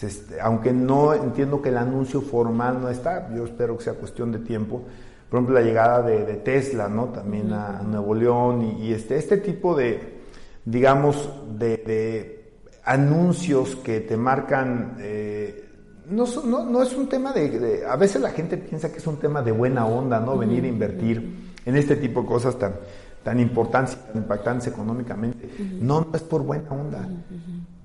este, 0.01 0.39
aunque 0.39 0.72
no 0.72 1.13
entiendo 1.13 1.62
que 1.62 1.69
el 1.69 1.77
anuncio 1.77 2.22
formal 2.22 2.81
no 2.81 2.89
está, 2.89 3.34
yo 3.36 3.43
espero 3.43 3.77
que 3.77 3.84
sea 3.84 3.93
cuestión 3.93 4.31
de 4.31 4.39
tiempo, 4.39 4.84
por 5.29 5.39
ejemplo, 5.39 5.60
la 5.60 5.65
llegada 5.65 6.01
de, 6.01 6.36
Tesla, 6.38 6.88
¿no? 6.88 7.10
También 7.10 7.51
a, 7.53 7.81
Nuevo 7.84 8.15
León 8.15 8.77
y, 8.79 8.93
este, 8.93 9.17
este 9.17 9.38
tipo 9.38 9.75
de, 9.75 10.22
digamos, 10.65 11.29
de 11.58 12.53
anuncios 12.86 13.75
que 13.75 14.00
te 14.01 14.15
marcan... 14.15 14.96
Eh, 15.00 15.68
no, 16.09 16.25
no, 16.45 16.65
no, 16.65 16.83
es 16.83 16.95
un 16.95 17.07
tema 17.07 17.31
de, 17.33 17.85
A 17.87 17.95
veces 17.95 18.21
la 18.21 18.31
gente 18.31 18.57
piensa 18.57 18.91
que 18.91 18.97
es 18.97 19.07
un 19.07 19.17
tema 19.17 19.41
de 19.41 19.51
buena 19.51 19.85
onda, 19.85 20.19
¿no? 20.19 20.37
Venir 20.37 20.63
a 20.63 20.67
invertir 20.67 21.51
en 21.65 21.75
este 21.75 21.95
tipo 21.95 22.21
de 22.21 22.27
cosas 22.27 22.57
tan, 22.57 22.75
tan 23.23 23.39
importantes 23.39 23.95
y 23.95 24.07
tan 24.07 24.17
impactantes 24.23 24.67
económicamente. 24.67 25.49
No, 25.79 26.01
no 26.01 26.15
es 26.15 26.23
por 26.23 26.43
buena 26.43 26.69
onda. 26.69 27.07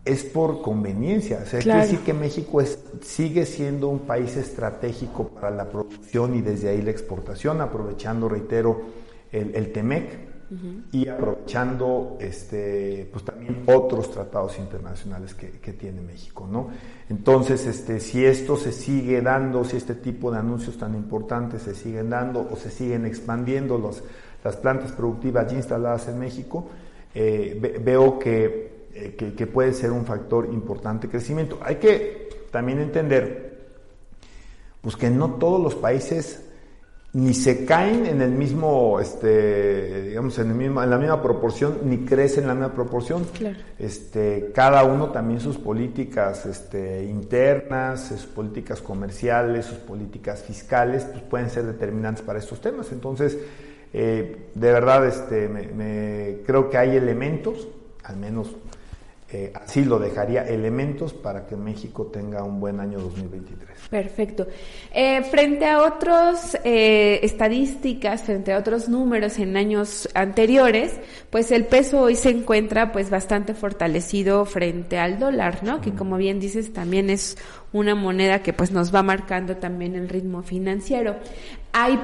Es 0.04 0.24
por 0.24 0.60
conveniencia. 0.60 1.40
O 1.42 1.46
sea, 1.46 1.60
quiere 1.60 1.80
decir 1.80 2.00
que 2.00 2.12
México 2.12 2.60
es, 2.60 2.78
sigue 3.02 3.46
siendo 3.46 3.88
un 3.88 4.00
país 4.00 4.36
estratégico 4.36 5.28
para 5.28 5.50
la 5.50 5.68
producción 5.68 6.34
y 6.34 6.42
desde 6.42 6.68
ahí 6.68 6.82
la 6.82 6.90
exportación, 6.90 7.60
aprovechando, 7.60 8.28
reitero, 8.28 8.82
el, 9.32 9.54
el 9.54 9.72
TEMEC, 9.72 10.33
y 10.92 11.08
aprovechando 11.08 12.16
este, 12.20 13.08
pues 13.10 13.24
también 13.24 13.62
otros 13.66 14.10
tratados 14.10 14.58
internacionales 14.58 15.34
que, 15.34 15.72
tiene 15.72 16.00
México, 16.00 16.46
¿no? 16.50 16.68
Entonces, 17.08 17.66
este, 17.66 17.98
si 18.00 18.24
esto 18.24 18.56
se 18.56 18.72
sigue 18.72 19.20
dando, 19.20 19.64
si 19.64 19.76
este 19.76 19.94
tipo 19.94 20.30
de 20.30 20.38
anuncios 20.38 20.76
tan 20.78 20.94
importantes 20.94 21.62
se 21.62 21.74
siguen 21.74 22.10
dando 22.10 22.48
o 22.50 22.56
se 22.56 22.70
siguen 22.70 23.06
expandiendo 23.06 23.78
los, 23.78 24.02
las 24.44 24.56
plantas 24.56 24.92
productivas 24.92 25.50
ya 25.50 25.56
instaladas 25.56 26.08
en 26.08 26.18
México, 26.18 26.68
eh, 27.14 27.80
veo 27.82 28.18
eh, 28.24 29.14
que, 29.18 29.34
que 29.34 29.46
puede 29.46 29.72
ser 29.72 29.90
un 29.90 30.04
factor 30.04 30.48
importante 30.52 31.06
de 31.06 31.12
crecimiento. 31.12 31.58
Hay 31.62 31.76
que 31.76 32.28
también 32.50 32.80
entender 32.80 33.54
pues 34.80 34.96
que 34.96 35.08
no 35.08 35.32
todos 35.34 35.60
los 35.60 35.74
países 35.74 36.44
ni 37.14 37.33
se 37.33 37.64
caen 37.64 38.06
en 38.06 38.21
el 38.21 38.33
mismo, 38.33 38.99
este, 38.99 40.02
digamos, 40.09 40.37
en, 40.40 40.49
el 40.49 40.56
mismo, 40.56 40.83
en 40.83 40.90
la 40.90 40.99
misma 40.99 41.23
proporción, 41.23 41.78
ni 41.85 41.99
crecen 41.99 42.42
en 42.42 42.49
la 42.49 42.54
misma 42.54 42.75
proporción. 42.75 43.25
Este, 43.78 44.50
cada 44.52 44.83
uno 44.83 45.11
también 45.11 45.38
sus 45.38 45.56
políticas 45.56 46.44
este, 46.44 47.04
internas, 47.04 48.09
sus 48.09 48.26
políticas 48.26 48.80
comerciales, 48.80 49.66
sus 49.66 49.78
políticas 49.78 50.42
fiscales, 50.42 51.04
pues 51.04 51.23
pueden 51.23 51.50
ser 51.50 51.66
determinantes 51.66 52.25
para 52.25 52.40
estos 52.40 52.61
temas. 52.61 52.90
Entonces, 52.90 53.38
eh, 53.92 54.49
de 54.52 54.73
verdad, 54.73 55.06
este, 55.06 55.49
me, 55.49 56.38
creo 56.44 56.68
que 56.68 56.78
hay 56.78 56.97
elementos, 56.97 57.68
al 58.02 58.16
menos 58.16 58.56
eh, 59.30 59.52
así 59.54 59.84
lo 59.84 59.98
dejaría, 59.98 60.42
elementos 60.42 61.14
para 61.14 61.46
que 61.46 61.56
México 61.56 62.06
tenga 62.12 62.44
un 62.44 62.60
buen 62.60 62.78
año 62.78 63.00
2023. 63.00 63.88
Perfecto. 63.88 64.46
Eh, 64.92 65.22
frente 65.22 65.66
a 65.66 65.82
otras 65.82 66.56
eh, 66.62 67.20
estadísticas, 67.22 68.22
frente 68.22 68.52
a 68.52 68.58
otros 68.58 68.88
números 68.88 69.38
en 69.38 69.56
años 69.56 70.08
anteriores, 70.14 71.00
pues 71.30 71.50
el 71.52 71.64
peso 71.64 72.02
hoy 72.02 72.16
se 72.16 72.30
encuentra 72.30 72.92
pues 72.92 73.08
bastante 73.08 73.54
fortalecido 73.54 74.44
frente 74.44 74.98
al 74.98 75.18
dólar, 75.18 75.64
¿no? 75.64 75.80
Que 75.80 75.92
como 75.92 76.16
bien 76.16 76.38
dices 76.38 76.72
también 76.72 77.08
es 77.08 77.36
una 77.72 77.94
moneda 77.94 78.42
que 78.42 78.52
pues 78.52 78.70
nos 78.72 78.94
va 78.94 79.02
marcando 79.02 79.56
también 79.56 79.94
el 79.96 80.08
ritmo 80.08 80.42
financiero. 80.42 81.16
Hay 81.72 81.98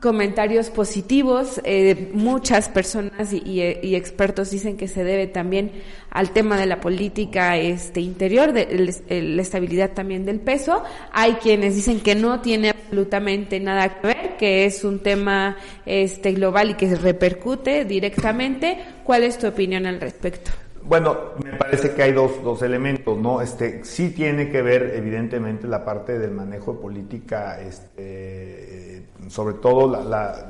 comentarios 0.00 0.70
positivos. 0.70 1.60
Eh, 1.64 2.10
muchas 2.12 2.68
personas 2.68 3.32
y, 3.32 3.60
expertos 3.94 4.50
dicen 4.50 4.76
que 4.76 4.88
se 4.88 5.04
debe 5.04 5.26
también 5.26 5.72
al 6.10 6.30
tema 6.30 6.56
de 6.56 6.66
la 6.66 6.80
política 6.80 7.56
este 7.56 8.00
interior, 8.00 8.52
de 8.52 8.92
la 9.08 9.42
estabilidad 9.42 9.92
también 9.92 10.24
del 10.24 10.40
peso. 10.40 10.82
Hay 11.12 11.34
quienes 11.34 11.74
dicen 11.74 12.00
que 12.00 12.14
no 12.14 12.40
tiene 12.40 12.70
absolutamente 12.70 13.60
nada 13.60 14.00
que 14.00 14.06
ver, 14.06 14.36
que 14.36 14.64
es 14.66 14.84
un 14.84 15.00
tema 15.00 15.56
este 15.86 16.32
global 16.32 16.70
y 16.70 16.74
que 16.74 16.94
repercute 16.94 17.84
directamente. 17.84 18.78
¿Cuál 19.04 19.24
es 19.24 19.38
tu 19.38 19.46
opinión 19.46 19.86
al 19.86 20.00
respecto? 20.00 20.63
Bueno, 20.86 21.16
me 21.42 21.54
parece 21.54 21.92
que 21.94 22.02
hay 22.02 22.12
dos, 22.12 22.42
dos 22.44 22.60
elementos, 22.60 23.16
¿no? 23.16 23.40
Este, 23.40 23.82
sí 23.84 24.10
tiene 24.10 24.50
que 24.50 24.60
ver, 24.60 24.92
evidentemente, 24.94 25.66
la 25.66 25.82
parte 25.82 26.18
del 26.18 26.32
manejo 26.32 26.74
de 26.74 26.78
política, 26.78 27.58
este, 27.58 29.06
sobre 29.28 29.54
todo 29.54 29.86
la, 30.04 30.46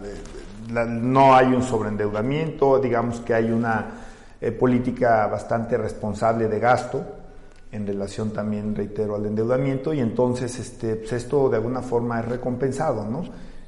no 0.86 1.36
hay 1.36 1.46
un 1.46 1.62
sobreendeudamiento, 1.62 2.80
digamos 2.80 3.20
que 3.20 3.32
hay 3.32 3.52
una 3.52 3.90
eh, 4.40 4.50
política 4.50 5.28
bastante 5.28 5.78
responsable 5.78 6.48
de 6.48 6.58
gasto 6.58 7.04
en 7.70 7.86
relación 7.86 8.32
también, 8.32 8.74
reitero, 8.74 9.14
al 9.14 9.26
endeudamiento, 9.26 9.94
y 9.94 10.00
entonces 10.00 10.58
este, 10.58 10.96
pues 10.96 11.12
esto 11.12 11.48
de 11.48 11.58
alguna 11.58 11.80
forma 11.80 12.18
es 12.18 12.26
recompensado, 12.26 13.04
¿no? 13.04 13.22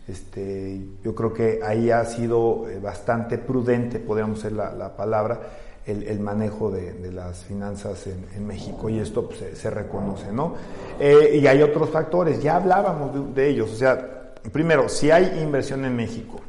Este, 0.09 0.81
yo 1.05 1.15
creo 1.15 1.33
que 1.33 1.61
ahí 1.65 1.93
ha 1.93 2.05
sido 2.05 2.69
eh, 2.69 2.81
bastante 2.81 3.39
prudente, 3.39 4.01
podríamos 4.01 4.41
ser 4.41 4.53
la, 4.53 4.73
la 4.73 4.97
palabra, 4.97 5.41
el, 5.87 6.19
manejo 6.19 6.71
de, 6.71 7.13
las 7.13 7.45
finanzas 7.45 8.07
en, 8.07 8.47
México 8.47 8.89
y 8.89 8.99
esto 8.99 9.29
pues, 9.29 9.57
se, 9.57 9.71
reconoce, 9.71 10.33
¿no? 10.33 10.55
Eh, 10.99 11.39
y 11.41 11.47
hay 11.47 11.63
otros 11.63 11.91
factores, 11.91 12.43
ya 12.43 12.57
hablábamos 12.57 13.35
de, 13.35 13.49
ellos, 13.49 13.73
o 13.73 13.77
sea, 13.77 14.33
primero, 14.53 14.89
si 14.89 15.11
hay 15.11 15.41
inversión 15.41 15.85
en 15.85 15.95
México, 15.95 16.41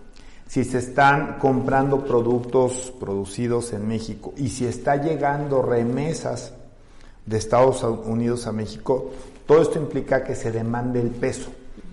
si 0.47 0.63
se 0.63 0.79
están 0.79 1.37
comprando 1.39 2.03
productos 2.03 2.91
producidos 2.99 3.73
en 3.73 3.87
México 3.87 4.33
y 4.37 4.49
si 4.49 4.65
está 4.65 4.95
llegando 4.95 5.61
remesas 5.61 6.53
de 7.25 7.37
Estados 7.37 7.83
Unidos 7.83 8.47
a 8.47 8.51
México, 8.51 9.11
todo 9.45 9.61
esto 9.61 9.77
implica 9.77 10.23
que 10.23 10.35
se 10.35 10.51
demande 10.51 10.99
el 10.99 11.09
peso, 11.09 11.51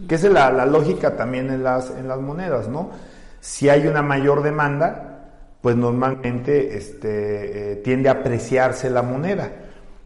que 0.08 0.14
es 0.14 0.24
la, 0.24 0.50
la 0.50 0.64
lógica 0.64 1.16
también 1.16 1.50
en 1.50 1.62
las, 1.62 1.90
en 1.90 2.08
las 2.08 2.20
monedas, 2.20 2.68
¿no? 2.68 2.90
Si 3.40 3.68
hay 3.68 3.86
una 3.86 4.00
mayor 4.00 4.42
demanda, 4.42 5.13
pues 5.64 5.76
normalmente 5.76 6.76
este, 6.76 7.72
eh, 7.72 7.76
tiende 7.76 8.10
a 8.10 8.12
apreciarse 8.12 8.90
la 8.90 9.00
moneda. 9.00 9.50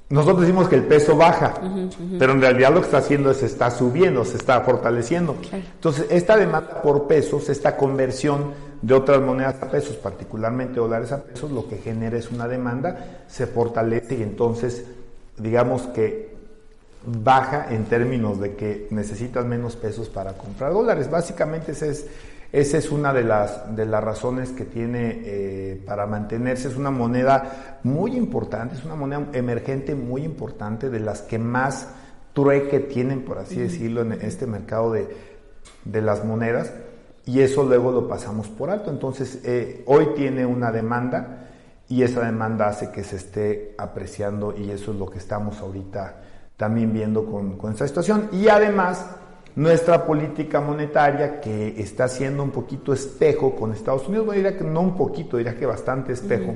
Nosotros 0.08 0.42
decimos 0.42 0.68
que 0.68 0.76
el 0.76 0.84
peso 0.84 1.16
baja, 1.16 1.54
pero 2.16 2.30
en 2.30 2.40
realidad 2.40 2.72
lo 2.72 2.78
que 2.78 2.86
está 2.86 2.98
haciendo 2.98 3.32
es 3.32 3.42
está 3.42 3.68
subiendo, 3.72 4.24
se 4.24 4.36
está 4.36 4.60
fortaleciendo. 4.60 5.34
Entonces, 5.52 6.06
esta 6.10 6.36
demanda 6.36 6.80
por 6.80 7.08
pesos, 7.08 7.48
esta 7.48 7.76
conversión 7.76 8.52
de 8.80 8.94
otras 8.94 9.20
monedas 9.20 9.60
a 9.60 9.68
pesos, 9.68 9.96
particularmente 9.96 10.78
dólares 10.78 11.10
a 11.10 11.24
pesos, 11.24 11.50
lo 11.50 11.68
que 11.68 11.78
genera 11.78 12.16
es 12.16 12.30
una 12.30 12.46
demanda, 12.46 13.24
se 13.26 13.48
fortalece 13.48 14.14
y 14.14 14.22
entonces, 14.22 14.84
digamos 15.38 15.88
que 15.88 16.38
baja 17.04 17.66
en 17.70 17.84
términos 17.86 18.38
de 18.38 18.54
que 18.54 18.86
necesitas 18.90 19.44
menos 19.44 19.74
pesos 19.74 20.08
para 20.08 20.34
comprar 20.34 20.72
dólares. 20.72 21.10
Básicamente 21.10 21.72
ese 21.72 21.90
es 21.90 22.06
esa 22.50 22.78
es 22.78 22.90
una 22.90 23.12
de 23.12 23.24
las, 23.24 23.76
de 23.76 23.84
las 23.84 24.02
razones 24.02 24.50
que 24.50 24.64
tiene 24.64 25.20
eh, 25.22 25.82
para 25.84 26.06
mantenerse. 26.06 26.68
Es 26.68 26.76
una 26.76 26.90
moneda 26.90 27.78
muy 27.82 28.16
importante, 28.16 28.74
es 28.74 28.84
una 28.84 28.94
moneda 28.94 29.26
emergente 29.34 29.94
muy 29.94 30.24
importante, 30.24 30.88
de 30.88 31.00
las 31.00 31.20
que 31.20 31.38
más 31.38 31.88
trueque 32.32 32.80
tienen, 32.80 33.22
por 33.22 33.38
así 33.38 33.56
decirlo, 33.56 34.00
en 34.00 34.12
este 34.12 34.46
mercado 34.46 34.92
de, 34.92 35.08
las 35.84 36.24
monedas. 36.24 36.72
Y 37.26 37.40
eso 37.40 37.64
luego 37.64 37.92
lo 37.92 38.08
pasamos 38.08 38.48
por 38.48 38.70
alto. 38.70 38.90
Entonces, 38.90 39.40
eh, 39.44 39.82
hoy 39.84 40.08
tiene 40.16 40.46
una 40.46 40.72
demanda 40.72 41.48
y 41.86 42.02
esa 42.02 42.22
demanda 42.22 42.68
hace 42.68 42.90
que 42.90 43.04
se 43.04 43.16
esté 43.16 43.74
apreciando 43.76 44.54
y 44.56 44.70
eso 44.70 44.92
es 44.92 44.98
lo 44.98 45.06
que 45.06 45.18
estamos 45.18 45.60
ahorita 45.60 46.22
también 46.56 46.94
viendo 46.94 47.26
con, 47.26 47.58
con 47.58 47.72
esta 47.72 47.86
situación. 47.86 48.30
Y 48.32 48.48
además, 48.48 49.04
nuestra 49.58 50.06
política 50.06 50.60
monetaria 50.60 51.40
que 51.40 51.74
está 51.80 52.06
siendo 52.06 52.44
un 52.44 52.52
poquito 52.52 52.92
espejo 52.92 53.56
con 53.56 53.72
Estados 53.72 54.06
Unidos, 54.06 54.26
bueno, 54.26 54.40
diría 54.40 54.56
que 54.56 54.62
no 54.62 54.80
un 54.82 54.96
poquito, 54.96 55.36
diría 55.36 55.56
que 55.56 55.66
bastante 55.66 56.12
espejo. 56.12 56.54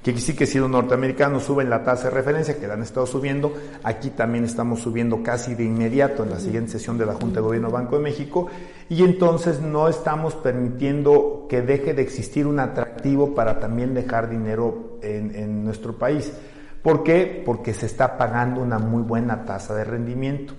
Que 0.00 0.16
sí 0.16 0.34
que 0.34 0.46
si 0.46 0.60
los 0.60 0.70
norteamericanos 0.70 1.42
suben 1.42 1.68
la 1.68 1.82
tasa 1.82 2.04
de 2.04 2.10
referencia, 2.10 2.56
que 2.56 2.68
la 2.68 2.74
han 2.74 2.82
estado 2.82 3.04
subiendo, 3.04 3.52
aquí 3.82 4.10
también 4.10 4.44
estamos 4.44 4.78
subiendo 4.78 5.24
casi 5.24 5.56
de 5.56 5.64
inmediato 5.64 6.22
en 6.22 6.30
la 6.30 6.38
siguiente 6.38 6.70
sesión 6.70 6.96
de 6.98 7.04
la 7.04 7.14
Junta 7.14 7.40
de 7.40 7.40
Gobierno 7.40 7.68
Banco 7.68 7.96
de 7.96 8.04
México, 8.04 8.46
y 8.88 9.02
entonces 9.02 9.60
no 9.60 9.88
estamos 9.88 10.36
permitiendo 10.36 11.46
que 11.48 11.62
deje 11.62 11.94
de 11.94 12.02
existir 12.02 12.46
un 12.46 12.60
atractivo 12.60 13.34
para 13.34 13.58
también 13.58 13.92
dejar 13.92 14.30
dinero 14.30 14.98
en, 15.02 15.34
en 15.34 15.64
nuestro 15.64 15.98
país. 15.98 16.32
¿Por 16.80 17.02
qué? 17.02 17.42
Porque 17.44 17.74
se 17.74 17.86
está 17.86 18.16
pagando 18.16 18.62
una 18.62 18.78
muy 18.78 19.02
buena 19.02 19.44
tasa 19.44 19.74
de 19.74 19.82
rendimiento. 19.82 20.54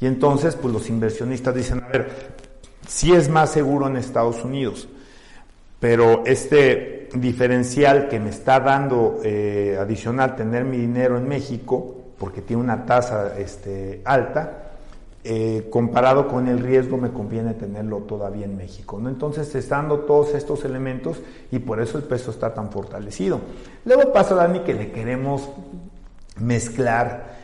Y 0.00 0.06
entonces, 0.06 0.56
pues 0.56 0.72
los 0.72 0.88
inversionistas 0.88 1.54
dicen, 1.54 1.82
a 1.82 1.88
ver, 1.88 2.08
sí 2.86 3.12
es 3.12 3.28
más 3.28 3.50
seguro 3.50 3.86
en 3.86 3.96
Estados 3.96 4.44
Unidos, 4.44 4.88
pero 5.80 6.24
este 6.26 7.08
diferencial 7.14 8.08
que 8.08 8.20
me 8.20 8.30
está 8.30 8.60
dando 8.60 9.20
eh, 9.24 9.76
adicional 9.80 10.36
tener 10.36 10.64
mi 10.64 10.76
dinero 10.76 11.16
en 11.16 11.28
México, 11.28 11.94
porque 12.18 12.42
tiene 12.42 12.62
una 12.62 12.84
tasa 12.84 13.38
este, 13.38 14.02
alta, 14.04 14.66
eh, 15.28 15.66
comparado 15.70 16.28
con 16.28 16.46
el 16.46 16.60
riesgo 16.60 16.96
me 16.98 17.10
conviene 17.10 17.54
tenerlo 17.54 17.98
todavía 17.98 18.44
en 18.44 18.56
México. 18.56 19.02
Entonces, 19.04 19.52
estando 19.56 20.00
todos 20.00 20.34
estos 20.34 20.64
elementos 20.64 21.18
y 21.50 21.58
por 21.58 21.80
eso 21.80 21.98
el 21.98 22.04
peso 22.04 22.30
está 22.30 22.54
tan 22.54 22.70
fortalecido. 22.70 23.40
Luego 23.84 24.12
pasa, 24.12 24.36
Dani, 24.36 24.60
que 24.60 24.74
le 24.74 24.92
queremos 24.92 25.48
mezclar 26.38 27.34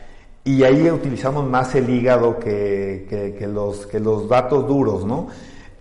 y 0.45 0.63
ahí 0.63 0.89
utilizamos 0.91 1.49
más 1.49 1.73
el 1.75 1.89
hígado 1.89 2.37
que, 2.37 3.47
los, 3.51 3.85
que 3.85 3.99
los 3.99 4.27
datos 4.27 4.67
duros, 4.67 5.05
¿no? 5.05 5.27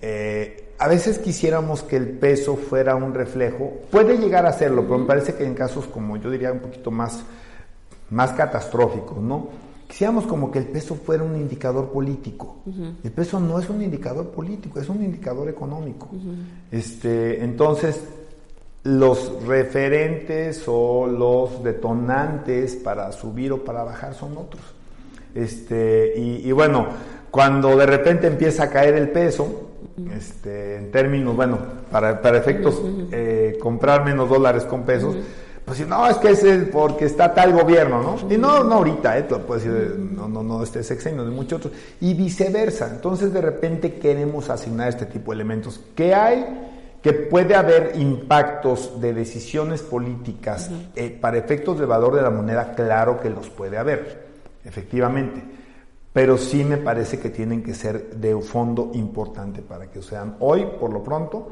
Eh, 0.01 0.75
a 0.79 0.89
veces 0.89 1.19
quisiéramos 1.19 1.83
que 1.83 1.97
el 1.97 2.09
peso 2.09 2.57
fuera 2.57 2.97
un 2.97 3.15
reflejo, 3.15 3.73
puede 3.91 4.19
llegar 4.19 4.47
a 4.47 4.53
serlo, 4.53 4.83
pero 4.83 4.99
me 4.99 5.07
parece 5.07 5.35
que 5.35 5.45
en 5.45 5.55
casos 5.55 5.87
como 5.87 6.17
yo 6.17 6.31
diría 6.31 6.53
un 6.53 6.61
poquito 6.61 6.91
más, 6.91 7.23
más 8.11 8.33
catastróficos, 8.33 9.19
¿no? 9.19 9.49
Quisiéramos 9.89 10.27
como 10.27 10.51
que 10.51 10.59
el 10.59 10.67
peso 10.67 10.95
fuera 10.95 11.23
un 11.23 11.37
indicador 11.37 11.91
político. 11.91 12.63
El 13.05 13.13
peso 13.13 13.39
no 13.39 13.59
es 13.59 13.69
un 13.69 13.83
indicador 13.83 14.31
político, 14.31 14.81
es 14.81 14.89
un 14.89 15.05
indicador 15.05 15.51
económico. 15.51 16.09
este, 16.71 17.45
entonces, 17.45 18.03
los 18.85 19.45
referentes 19.47 20.65
o 20.67 21.07
los 21.07 21.63
detonantes 21.63 22.77
para 22.77 23.13
subir 23.13 23.53
o 23.53 23.65
para 23.65 23.85
bajar 23.85 24.15
son 24.15 24.37
otros. 24.37 24.63
Este, 25.35 26.15
y, 26.17 26.51
bueno, 26.53 26.89
cuando 27.31 27.77
de 27.77 27.87
repente 27.87 28.27
empieza 28.27 28.65
a 28.65 28.71
caer 28.71 28.95
el 28.95 29.11
peso, 29.11 29.71
este, 30.15 30.77
en 30.77 30.91
términos, 30.91 31.37
bueno, 31.37 31.59
para, 31.91 32.21
para 32.21 32.39
efectos 32.39 32.83
eh, 33.13 33.57
comprar 33.61 34.05
menos 34.05 34.29
dólares 34.29 34.65
con 34.65 34.83
pesos, 34.83 35.17
pues 35.65 35.79
si 35.79 35.85
no, 35.85 36.09
es 36.09 36.17
que 36.17 36.31
es 36.31 36.45
porque 36.73 37.05
está 37.05 37.33
tal 37.33 37.53
gobierno, 37.53 38.03
¿no? 38.03 38.35
Y 38.35 38.37
no, 38.37 38.65
no 38.65 38.75
ahorita, 38.75 39.17
¿eh? 39.17 39.23
Decir, 39.23 39.97
no, 39.97 40.27
no, 40.27 40.43
no, 40.43 40.63
este 40.63 40.83
sexenio, 40.83 41.25
de 41.25 41.31
muchos 41.31 41.61
otros. 41.61 41.75
Y 42.01 42.15
viceversa. 42.15 42.89
Entonces, 42.91 43.33
de 43.33 43.41
repente 43.41 43.95
queremos 43.95 44.51
asignar 44.51 44.89
este 44.89 45.07
tipo 45.07 45.31
de 45.31 45.37
elementos. 45.37 45.81
¿Qué 45.95 46.15
hay? 46.15 46.45
Que 47.03 47.13
puede 47.13 47.57
haber 47.57 47.93
impactos 47.97 49.01
de 49.01 49.13
decisiones 49.13 49.83
políticas 49.83 50.71
eh, 50.95 51.11
para 51.11 51.37
efectos 51.37 51.79
de 51.79 51.85
valor 51.85 52.15
de 52.15 52.23
la 52.23 52.31
moneda, 52.31 52.75
claro 52.75 53.21
que 53.21 53.29
los 53.29 53.51
puede 53.51 53.77
haber, 53.77 54.29
efectivamente, 54.65 55.43
pero 56.13 56.39
sí 56.39 56.63
me 56.63 56.77
parece 56.77 57.19
que 57.19 57.31
tienen 57.31 57.63
que 57.63 57.75
ser 57.75 58.15
de 58.15 58.35
un 58.35 58.43
fondo 58.43 58.93
importante 58.95 59.63
para 59.63 59.91
que 59.91 60.01
sean 60.01 60.37
hoy, 60.39 60.65
por 60.79 60.93
lo 60.93 61.03
pronto, 61.03 61.51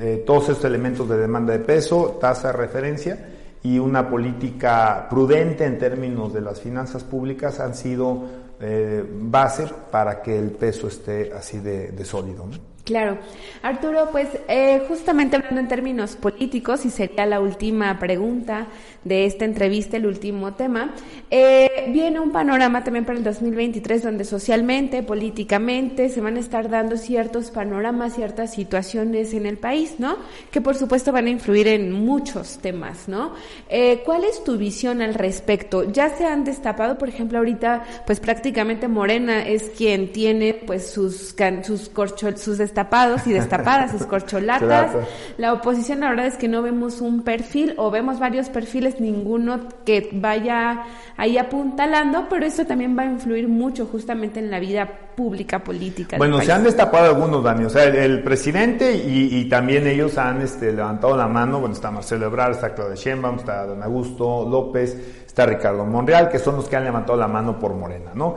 eh, 0.00 0.24
todos 0.26 0.48
estos 0.48 0.64
elementos 0.64 1.08
de 1.08 1.16
demanda 1.16 1.52
de 1.52 1.60
peso, 1.60 2.18
tasa 2.20 2.48
de 2.48 2.54
referencia 2.54 3.28
y 3.62 3.78
una 3.78 4.08
política 4.10 5.06
prudente 5.08 5.64
en 5.64 5.78
términos 5.78 6.32
de 6.32 6.40
las 6.40 6.60
finanzas 6.60 7.04
públicas 7.04 7.60
han 7.60 7.74
sido 7.74 8.22
eh, 8.60 9.04
base 9.08 9.66
para 9.90 10.20
que 10.20 10.36
el 10.36 10.50
peso 10.50 10.88
esté 10.88 11.32
así 11.32 11.58
de, 11.60 11.92
de 11.92 12.04
sólido. 12.04 12.46
¿no? 12.46 12.56
Claro. 12.88 13.18
Arturo, 13.60 14.08
pues 14.12 14.28
eh, 14.48 14.82
justamente 14.88 15.36
hablando 15.36 15.60
en 15.60 15.68
términos 15.68 16.16
políticos, 16.16 16.86
y 16.86 16.90
sería 16.90 17.26
la 17.26 17.38
última 17.38 17.98
pregunta 17.98 18.66
de 19.04 19.26
esta 19.26 19.44
entrevista, 19.44 19.98
el 19.98 20.06
último 20.06 20.54
tema, 20.54 20.94
eh, 21.30 21.90
viene 21.90 22.18
un 22.18 22.32
panorama 22.32 22.84
también 22.84 23.04
para 23.04 23.18
el 23.18 23.24
2023 23.24 24.02
donde 24.02 24.24
socialmente, 24.24 25.02
políticamente, 25.02 26.08
se 26.08 26.22
van 26.22 26.36
a 26.36 26.40
estar 26.40 26.70
dando 26.70 26.96
ciertos 26.96 27.50
panoramas, 27.50 28.14
ciertas 28.14 28.54
situaciones 28.54 29.34
en 29.34 29.44
el 29.44 29.58
país, 29.58 29.96
¿no? 29.98 30.16
Que 30.50 30.62
por 30.62 30.74
supuesto 30.74 31.12
van 31.12 31.26
a 31.26 31.30
influir 31.30 31.68
en 31.68 31.92
muchos 31.92 32.56
temas, 32.56 33.06
¿no? 33.06 33.34
Eh, 33.68 34.00
¿Cuál 34.02 34.24
es 34.24 34.42
tu 34.44 34.56
visión 34.56 35.02
al 35.02 35.12
respecto? 35.12 35.92
Ya 35.92 36.08
se 36.08 36.24
han 36.24 36.44
destapado, 36.44 36.96
por 36.96 37.10
ejemplo, 37.10 37.36
ahorita, 37.36 37.84
pues 38.06 38.18
prácticamente 38.18 38.88
Morena 38.88 39.46
es 39.46 39.64
quien 39.76 40.10
tiene 40.10 40.54
pues 40.54 40.90
sus, 40.90 41.34
sus, 41.62 41.88
corchol, 41.90 42.38
sus 42.38 42.56
destapados 42.78 43.26
y 43.26 43.32
destapadas, 43.32 43.94
escorcholatas. 44.00 44.92
La 45.36 45.52
oposición, 45.52 46.00
la 46.00 46.10
verdad 46.10 46.26
es 46.26 46.36
que 46.36 46.46
no 46.46 46.62
vemos 46.62 47.00
un 47.00 47.22
perfil 47.22 47.74
o 47.76 47.90
vemos 47.90 48.20
varios 48.20 48.48
perfiles, 48.50 49.00
ninguno 49.00 49.60
que 49.84 50.10
vaya 50.12 50.84
ahí 51.16 51.38
apuntalando, 51.38 52.26
pero 52.30 52.46
eso 52.46 52.64
también 52.66 52.96
va 52.96 53.02
a 53.02 53.06
influir 53.06 53.48
mucho 53.48 53.86
justamente 53.86 54.38
en 54.38 54.50
la 54.50 54.60
vida 54.60 54.88
pública, 55.16 55.58
política. 55.58 56.18
Bueno, 56.18 56.40
se 56.40 56.52
han 56.52 56.62
destapado 56.62 57.06
algunos, 57.06 57.42
Dani. 57.42 57.64
O 57.64 57.70
sea, 57.70 57.84
el, 57.84 58.22
presidente 58.22 58.94
y, 58.94 59.44
también 59.48 59.86
ellos 59.88 60.16
han 60.18 60.40
este, 60.42 60.72
levantado 60.72 61.16
la 61.16 61.26
mano. 61.26 61.58
Bueno, 61.58 61.74
está 61.74 61.90
Marcelo 61.90 62.26
Ebrard, 62.26 62.52
está 62.52 62.74
Claudia 62.74 62.94
Sheinbaum, 62.94 63.38
está 63.38 63.66
Don 63.66 63.82
Augusto 63.82 64.48
López, 64.48 65.24
está 65.26 65.46
Ricardo 65.46 65.84
Monreal, 65.84 66.28
que 66.28 66.38
son 66.38 66.56
los 66.56 66.68
que 66.68 66.76
han 66.76 66.84
levantado 66.84 67.18
la 67.18 67.26
mano 67.26 67.58
por 67.58 67.74
Morena, 67.74 68.12
¿no? 68.14 68.36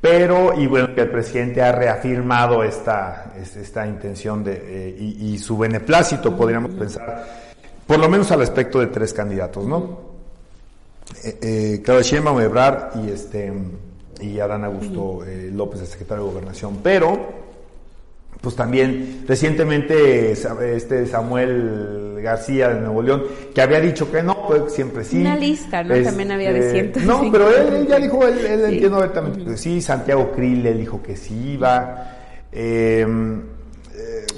Pero, 0.00 0.58
y 0.58 0.66
bueno, 0.66 0.94
que 0.94 1.02
el 1.02 1.10
presidente 1.10 1.60
ha 1.60 1.72
reafirmado 1.72 2.64
esta, 2.64 3.34
esta 3.36 3.86
intención 3.86 4.42
de, 4.42 4.52
eh, 4.54 4.96
y, 4.98 5.36
su 5.38 5.58
beneplácito, 5.58 6.34
podríamos 6.34 6.72
pensar, 6.72 7.26
por 7.86 7.98
lo 7.98 8.08
menos 8.08 8.30
al 8.32 8.38
respecto 8.38 8.80
de 8.80 8.86
tres 8.86 9.12
candidatos, 9.12 9.66
¿no? 9.66 10.10
Eh, 11.24 11.38
eh, 11.42 11.82
Claudia 11.84 12.02
Sheinbaum, 12.02 12.40
Ebrard 12.40 13.04
y, 13.04 13.10
este, 13.10 13.52
y 14.20 14.38
Adán 14.40 14.64
Augusto 14.64 15.24
eh, 15.26 15.50
López, 15.52 15.80
el 15.80 15.86
secretario 15.86 16.24
de 16.24 16.30
Gobernación. 16.30 16.78
Pero, 16.82 17.40
pues 18.40 18.56
también 18.56 19.24
recientemente 19.28 20.32
este 20.32 21.06
Samuel 21.06 22.20
García 22.22 22.70
de 22.70 22.80
Nuevo 22.80 23.02
León, 23.02 23.24
que 23.54 23.60
había 23.60 23.80
dicho 23.80 24.10
que 24.10 24.22
no, 24.22 24.39
pues 24.58 24.72
siempre 24.72 25.04
sí. 25.04 25.20
Una 25.20 25.36
lista, 25.36 25.82
¿no? 25.82 25.94
También 26.02 26.32
había 26.32 26.52
de 26.52 26.70
cientos. 26.70 27.02
No, 27.02 27.30
pero 27.30 27.48
él, 27.50 27.86
ya 27.86 27.98
dijo, 27.98 28.26
él, 28.26 28.38
él 28.44 28.64
entiendo 28.64 28.96
abiertamente 28.96 29.44
que 29.44 29.56
sí. 29.56 29.80
Santiago 29.80 30.32
Krill, 30.32 30.66
él 30.66 30.78
dijo 30.78 31.02
que 31.02 31.16
sí 31.16 31.52
iba. 31.52 32.16
Eh, 32.52 33.06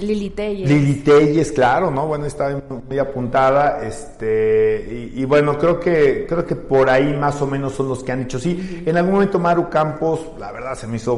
Lili 0.03 0.31
Telles. 0.31 0.68
Lili 0.68 0.94
Telles, 0.96 1.53
claro, 1.53 1.90
¿no? 1.90 2.07
Bueno, 2.07 2.27
estaba 2.27 2.61
muy 2.88 2.98
apuntada, 2.98 3.83
este, 3.85 5.11
y, 5.14 5.25
bueno, 5.25 5.59
creo 5.59 5.79
que, 5.79 6.27
creo 6.29 6.44
que 6.44 6.57
por 6.57 6.90
ahí 6.90 7.14
más 7.14 7.40
o 7.42 7.46
menos 7.46 7.75
son 7.75 7.88
los 7.88 8.03
que 8.03 8.12
han 8.12 8.20
dicho 8.20 8.38
sí. 8.38 8.83
En 8.85 8.96
algún 8.96 9.14
momento 9.14 9.38
Maru 9.38 9.68
Campos, 9.70 10.33
la 10.38 10.53
verdad 10.53 10.75
se 10.75 10.87
me 10.87 10.96
hizo 10.96 11.16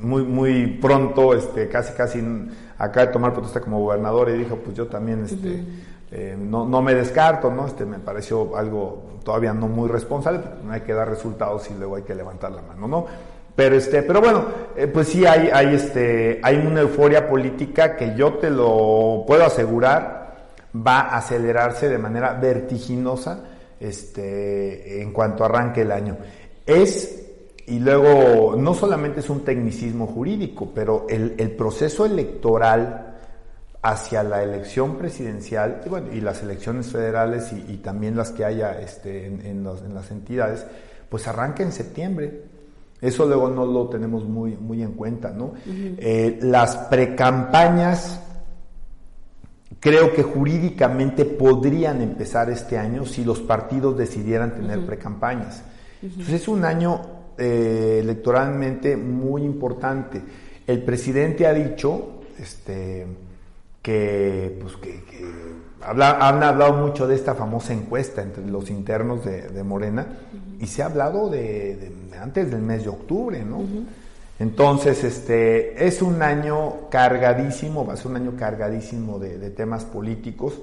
muy, 0.00 0.22
muy 0.22 0.66
pronto, 0.80 1.34
este, 1.34 1.68
casi, 1.68 1.92
casi 1.94 2.22
acá 2.78 3.06
de 3.06 3.12
tomar 3.12 3.32
protesta 3.32 3.60
como 3.60 3.80
gobernador 3.80 4.30
y 4.30 4.38
dijo, 4.38 4.56
pues 4.56 4.76
yo 4.76 4.86
también, 4.86 5.24
este, 5.24 5.62
eh, 6.12 6.36
no, 6.38 6.66
no 6.66 6.82
me 6.82 6.94
descarto, 6.94 7.50
¿no? 7.50 7.66
Este, 7.66 7.86
me 7.86 7.98
pareció 7.98 8.56
algo 8.56 9.20
todavía 9.24 9.52
no 9.52 9.68
muy 9.68 9.88
responsable, 9.88 10.40
no 10.64 10.72
hay 10.72 10.80
que 10.80 10.92
dar 10.92 11.08
resultados 11.08 11.70
y 11.70 11.74
luego 11.74 11.96
hay 11.96 12.02
que 12.02 12.14
levantar 12.14 12.50
la 12.52 12.62
mano, 12.62 12.88
¿no? 12.88 13.06
Pero 13.54 13.76
este, 13.76 14.02
pero 14.02 14.20
bueno, 14.20 14.44
eh, 14.74 14.86
pues 14.86 15.08
sí 15.08 15.26
hay, 15.26 15.50
hay 15.52 15.74
este, 15.74 16.40
hay 16.42 16.56
una 16.56 16.80
euforia 16.80 17.28
política 17.28 17.96
que 17.96 18.14
yo 18.16 18.34
te 18.34 18.50
lo 18.50 19.24
puedo 19.26 19.44
asegurar 19.44 20.20
va 20.74 21.00
a 21.00 21.18
acelerarse 21.18 21.88
de 21.88 21.98
manera 21.98 22.32
vertiginosa, 22.34 23.44
este, 23.78 25.02
en 25.02 25.12
cuanto 25.12 25.44
arranque 25.44 25.82
el 25.82 25.92
año. 25.92 26.16
Es 26.64 27.16
y 27.66 27.78
luego 27.78 28.56
no 28.56 28.74
solamente 28.74 29.20
es 29.20 29.30
un 29.30 29.44
tecnicismo 29.44 30.06
jurídico, 30.08 30.72
pero 30.74 31.06
el, 31.08 31.34
el 31.38 31.52
proceso 31.52 32.04
electoral 32.04 33.09
hacia 33.82 34.22
la 34.22 34.42
elección 34.42 34.96
presidencial 34.98 35.82
y, 35.84 35.88
bueno, 35.88 36.12
y 36.12 36.20
las 36.20 36.42
elecciones 36.42 36.88
federales 36.88 37.52
y, 37.52 37.78
también 37.78 38.16
las 38.16 38.30
que 38.30 38.44
haya 38.44 38.78
este, 38.80 39.26
en, 39.26 39.44
en, 39.44 39.64
los, 39.64 39.82
en 39.82 39.94
las 39.94 40.10
entidades, 40.10 40.66
pues 41.08 41.26
arranca 41.26 41.62
en 41.62 41.72
septiembre. 41.72 42.42
Eso 43.00 43.24
luego 43.24 43.48
no 43.48 43.64
lo 43.64 43.88
tenemos 43.88 44.24
muy, 44.24 44.56
muy 44.56 44.82
en 44.82 44.92
cuenta, 44.92 45.30
¿no? 45.30 45.54
Eh, 45.66 46.38
las 46.42 46.76
precampañas 46.76 48.20
creo 49.80 50.12
que 50.12 50.22
jurídicamente 50.22 51.24
podrían 51.24 52.02
empezar 52.02 52.50
este 52.50 52.76
año 52.76 53.06
si 53.06 53.24
los 53.24 53.40
partidos 53.40 53.96
decidieran 53.96 54.54
tener 54.54 54.84
precampañas. 54.84 55.62
Entonces 56.02 56.42
es 56.42 56.48
un 56.48 56.64
año 56.66 57.00
eh, 57.38 58.00
electoralmente 58.02 58.98
muy 58.98 59.42
importante. 59.42 60.20
El 60.66 60.82
presidente 60.82 61.46
ha 61.46 61.54
dicho 61.54 62.20
este, 62.38 63.06
que, 63.82 64.58
pues, 64.60 64.76
que, 64.76 65.00
han 65.82 66.42
hablado 66.42 66.74
mucho 66.74 67.06
de 67.06 67.14
esta 67.14 67.34
famosa 67.34 67.72
encuesta 67.72 68.22
entre 68.22 68.46
los 68.46 68.70
internos 68.70 69.24
de, 69.24 69.62
Morena 69.64 70.06
y 70.58 70.66
se 70.66 70.82
ha 70.82 70.86
hablado 70.86 71.30
de 71.30 71.90
antes 72.20 72.50
del 72.50 72.62
mes 72.62 72.84
de 72.84 72.90
octubre, 72.90 73.42
¿no? 73.44 73.64
Entonces, 74.38 75.04
este, 75.04 75.86
es 75.86 76.00
un 76.00 76.22
año 76.22 76.88
cargadísimo, 76.90 77.86
va 77.86 77.94
a 77.94 77.96
ser 77.96 78.08
un 78.08 78.16
año 78.16 78.32
cargadísimo 78.38 79.18
de, 79.18 79.50
temas 79.50 79.84
políticos 79.84 80.58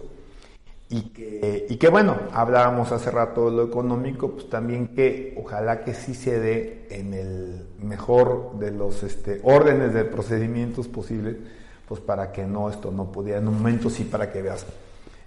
y 0.90 1.10
que, 1.10 1.68
y 1.70 1.76
que, 1.76 1.90
bueno, 1.90 2.18
hablábamos 2.34 2.92
hace 2.92 3.12
rato 3.12 3.50
de 3.50 3.58
lo 3.58 3.64
económico, 3.66 4.32
pues 4.32 4.50
también 4.50 4.96
que 4.96 5.36
ojalá 5.40 5.84
que 5.84 5.94
sí 5.94 6.16
se 6.16 6.40
dé 6.40 6.88
en 6.90 7.14
el 7.14 7.68
mejor 7.80 8.58
de 8.58 8.72
los 8.72 9.04
este, 9.04 9.42
órdenes 9.44 9.94
de 9.94 10.06
procedimientos 10.06 10.88
posibles, 10.88 11.36
pues 11.88 12.02
para 12.02 12.32
que 12.32 12.46
no, 12.46 12.70
esto 12.70 12.92
no 12.92 13.12
pudiera, 13.12 13.40
en 13.40 13.48
un 13.48 13.56
momento 13.56 13.90
sí 13.90 14.04
para 14.04 14.30
que 14.32 14.42
veas, 14.42 14.66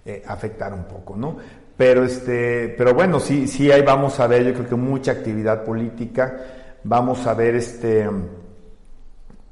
eh, 0.05 0.23
afectar 0.27 0.73
un 0.75 0.85
poco, 0.85 1.16
¿no? 1.16 1.37
Pero, 1.77 2.05
este, 2.05 2.75
pero 2.77 2.92
bueno, 2.92 3.18
sí, 3.20 3.49
sí, 3.49 3.70
ahí 3.73 3.83
vamos 3.83 4.20
a 4.20 4.27
ver, 4.27 4.44
yo 4.44 4.53
creo 4.53 4.68
que 4.68 4.75
mucha 4.75 5.12
actividad 5.12 5.64
política, 5.64 6.37
vamos 6.85 7.27
a 7.27 7.33
ver, 7.33 7.55
este, 7.55 8.07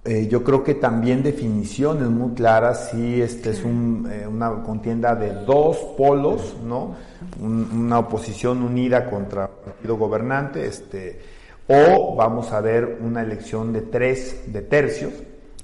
eh, 0.04 0.26
yo 0.26 0.44
creo 0.44 0.62
que 0.62 0.74
también 0.74 1.22
definiciones 1.22 2.08
muy 2.08 2.34
claras, 2.34 2.90
sí, 2.90 3.22
este 3.22 3.50
es 3.50 3.60
eh, 3.60 4.26
una 4.26 4.62
contienda 4.62 5.14
de 5.14 5.32
dos 5.44 5.78
polos, 5.96 6.56
¿no? 6.64 6.94
una 7.40 7.98
oposición 7.98 8.62
unida 8.62 9.08
contra 9.08 9.44
el 9.44 9.50
partido 9.72 9.96
gobernante, 9.96 10.66
este, 10.66 11.20
o 11.66 12.14
vamos 12.14 12.52
a 12.52 12.60
ver 12.60 12.98
una 13.02 13.22
elección 13.22 13.72
de 13.72 13.82
tres, 13.82 14.52
de 14.52 14.62
tercios, 14.62 15.12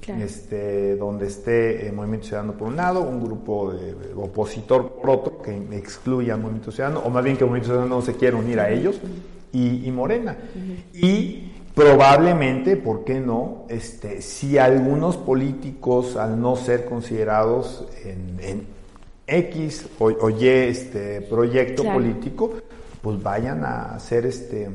este, 0.08 0.96
donde 0.96 1.26
esté 1.26 1.86
el 1.86 1.92
Movimiento 1.92 2.26
Ciudadano 2.26 2.54
por 2.54 2.68
un 2.68 2.76
lado, 2.76 3.02
un 3.02 3.22
grupo 3.22 3.72
de, 3.72 3.94
opositor 4.14 4.92
por 4.92 5.10
otro, 5.10 5.42
que 5.42 5.56
excluya 5.76 6.34
al 6.34 6.40
Movimiento 6.40 6.72
Ciudadano, 6.72 7.00
o 7.00 7.10
más 7.10 7.24
bien 7.24 7.36
que 7.36 7.44
el 7.44 7.50
Movimiento 7.50 7.72
Ciudadano 7.72 7.96
no 7.96 8.02
se 8.02 8.14
quiera 8.14 8.36
unir 8.36 8.60
a 8.60 8.70
ellos, 8.70 9.00
y, 9.52 9.88
Morena. 9.92 10.36
Y 10.92 11.52
probablemente, 11.74 12.76
¿por 12.76 13.04
qué 13.04 13.20
no? 13.20 13.66
Este, 13.68 14.20
si 14.20 14.58
algunos 14.58 15.16
políticos, 15.16 16.16
al 16.16 16.40
no 16.40 16.56
ser 16.56 16.84
considerados 16.84 17.86
en, 18.04 18.74
X 19.26 19.88
o, 20.00 20.28
Y 20.28 20.48
este 20.48 21.22
proyecto 21.22 21.82
político, 21.84 22.52
pues 23.00 23.22
vayan 23.22 23.64
a 23.64 23.94
hacer 23.94 24.26
este 24.26 24.68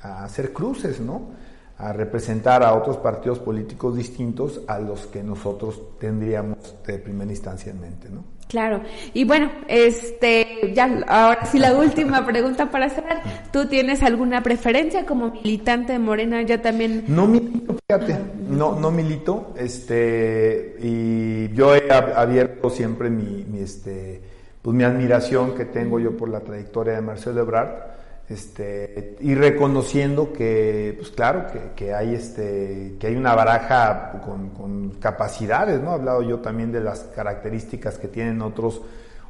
a 0.00 0.24
hacer 0.24 0.52
cruces, 0.52 1.00
¿no? 1.00 1.35
A 1.78 1.92
representar 1.92 2.62
a 2.62 2.74
otros 2.74 2.96
partidos 2.96 3.38
políticos 3.38 3.96
distintos 3.96 4.62
a 4.66 4.78
los 4.78 5.06
que 5.06 5.22
nosotros 5.22 5.98
tendríamos 5.98 6.74
de 6.86 6.98
primera 6.98 7.30
instancia 7.30 7.70
en 7.70 7.80
mente, 7.80 8.08
¿no? 8.08 8.24
Claro. 8.48 8.80
Y 9.12 9.24
bueno, 9.24 9.50
este, 9.66 10.72
ya, 10.72 11.02
ahora 11.08 11.44
sí 11.46 11.58
la 11.58 11.74
última 11.74 12.24
pregunta 12.24 12.70
para 12.70 12.88
cerrar. 12.88 13.20
¿Tú 13.52 13.66
tienes 13.66 14.02
alguna 14.02 14.42
preferencia 14.42 15.04
como 15.04 15.32
militante 15.32 15.92
de 15.92 15.98
Morena? 15.98 16.42
Ya 16.42 16.62
también. 16.62 17.04
No 17.08 17.26
milito, 17.26 17.76
fíjate, 17.88 18.16
no, 18.48 18.78
no 18.78 18.90
milito, 18.92 19.52
este, 19.58 20.76
y 20.80 21.52
yo 21.54 21.74
he 21.74 21.90
abierto 21.90 22.70
siempre 22.70 23.10
mi, 23.10 23.44
mi 23.44 23.58
este, 23.58 24.22
pues 24.62 24.76
mi 24.76 24.84
admiración 24.84 25.54
que 25.54 25.64
tengo 25.64 25.98
yo 25.98 26.16
por 26.16 26.28
la 26.28 26.40
trayectoria 26.40 26.94
de 26.94 27.00
Marcelo 27.00 27.40
Ebrard 27.40 27.95
este, 28.28 29.16
y 29.20 29.34
reconociendo 29.34 30.32
que, 30.32 30.94
pues 30.98 31.10
claro, 31.10 31.46
que, 31.76 31.94
hay 31.94 32.14
este, 32.14 32.96
que 32.98 33.06
hay 33.06 33.16
una 33.16 33.34
baraja 33.34 34.20
con, 34.24 34.90
capacidades, 35.00 35.80
¿no? 35.80 35.92
He 35.92 35.94
hablado 35.94 36.22
yo 36.22 36.40
también 36.40 36.72
de 36.72 36.80
las 36.80 37.00
características 37.14 37.98
que 37.98 38.08
tienen 38.08 38.42
otros, 38.42 38.82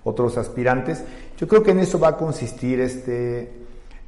otros 0.05 0.39
aspirantes. 0.39 1.05
Yo 1.37 1.47
creo 1.47 1.63
que 1.63 1.73
en 1.73 1.81
eso 1.81 1.99
va 1.99 2.09
a 2.09 2.17
consistir 2.17 2.81
este, 2.81 3.53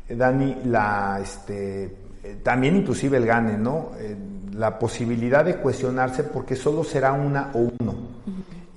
Dani, 0.09 0.63
la, 0.65 1.21
este, 1.23 1.95
también 2.43 2.77
inclusive 2.77 3.19
el 3.19 3.27
gane, 3.27 3.59
¿no? 3.59 3.91
Eh, 3.99 4.17
la 4.55 4.79
posibilidad 4.79 5.45
de 5.45 5.57
cuestionarse 5.57 6.25
porque 6.25 6.57
solo 6.57 6.83
será 6.83 7.13
una 7.13 7.51
o 7.55 7.71
uno. 7.79 7.95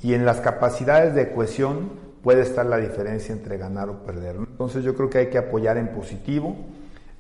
Y 0.04 0.13
en 0.13 0.26
las 0.26 0.41
capacidades 0.41 1.15
de 1.15 1.32
cohesión, 1.32 1.91
puede 2.23 2.41
estar 2.41 2.65
la 2.65 2.77
diferencia 2.77 3.34
entre 3.34 3.57
ganar 3.57 3.89
o 3.89 4.03
perder. 4.03 4.36
Entonces 4.36 4.84
yo 4.84 4.95
creo 4.95 5.10
que 5.10 5.19
hay 5.19 5.29
que 5.29 5.38
apoyar 5.38 5.77
en 5.77 5.89
positivo, 5.89 6.55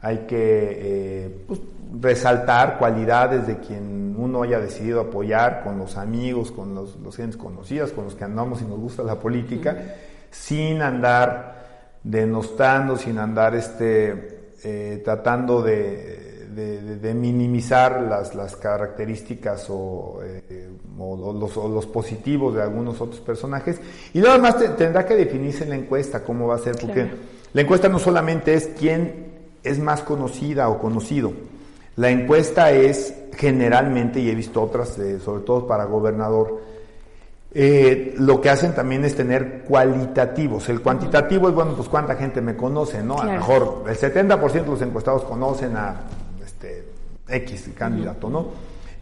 hay 0.01 0.19
que 0.19 0.35
eh, 0.37 1.43
pues, 1.47 1.59
resaltar 1.99 2.77
cualidades 2.77 3.47
de 3.47 3.57
quien 3.57 4.15
uno 4.17 4.43
haya 4.43 4.59
decidido 4.59 5.01
apoyar 5.01 5.63
con 5.63 5.77
los 5.77 5.97
amigos, 5.97 6.51
con 6.51 6.75
los, 6.75 6.97
los 6.97 7.15
gentes 7.15 7.37
conocidos, 7.37 7.91
con 7.91 8.05
los 8.05 8.15
que 8.15 8.23
andamos 8.23 8.61
y 8.61 8.65
nos 8.65 8.79
gusta 8.79 9.03
la 9.03 9.19
política, 9.19 9.77
sin 10.29 10.81
andar 10.81 11.99
denostando, 12.03 12.97
sin 12.97 13.17
andar 13.19 13.55
este, 13.55 14.53
eh, 14.63 15.01
tratando 15.03 15.61
de, 15.61 16.30
minimizar 17.13 18.01
las, 18.01 18.35
las 18.35 18.55
características 18.55 19.67
o 19.69 20.19
eh, 20.23 20.69
o 20.99 21.67
los, 21.67 21.85
positivos 21.87 22.55
de 22.55 22.61
algunos 22.61 22.99
otros 23.01 23.19
personajes. 23.21 23.79
Y 24.13 24.19
nada 24.19 24.37
más 24.37 24.55
tendrá 24.77 25.05
que 25.05 25.15
definirse 25.15 25.63
en 25.63 25.69
la 25.69 25.75
encuesta 25.75 26.23
cómo 26.23 26.47
va 26.47 26.55
a 26.55 26.59
ser, 26.59 26.75
porque 26.79 27.09
la 27.53 27.61
encuesta 27.61 27.89
no 27.89 27.99
solamente 27.99 28.53
es 28.53 28.71
quién 28.77 29.31
es 29.63 29.79
más 29.79 30.01
conocida 30.01 30.69
o 30.69 30.79
conocido, 30.79 31.33
la 31.95 32.09
encuesta 32.09 32.71
es 32.71 33.13
generalmente, 33.35 34.19
y 34.19 34.29
he 34.29 34.35
visto 34.35 34.61
otras, 34.61 34.97
eh, 34.99 35.19
sobre 35.19 35.43
todo 35.43 35.67
para 35.67 35.85
gobernador, 35.85 36.61
eh, 37.53 38.15
lo 38.17 38.39
que 38.39 38.49
hacen 38.49 38.73
también 38.73 39.03
es 39.03 39.15
tener 39.15 39.63
cualitativos. 39.63 40.69
El 40.69 40.81
cuantitativo 40.81 41.49
es, 41.49 41.53
bueno, 41.53 41.75
pues 41.75 41.89
cuánta 41.89 42.15
gente 42.15 42.39
me 42.39 42.55
conoce, 42.55 43.03
¿no? 43.03 43.19
A 43.19 43.25
lo 43.25 43.31
mejor 43.33 43.83
el 43.87 43.97
70% 43.97 44.51
de 44.51 44.71
los 44.71 44.81
encuestados 44.81 45.23
conocen 45.23 45.75
a 45.75 46.01
este, 46.61 46.83
X 47.27 47.69
candidato, 47.75 48.29
¿no? 48.29 48.47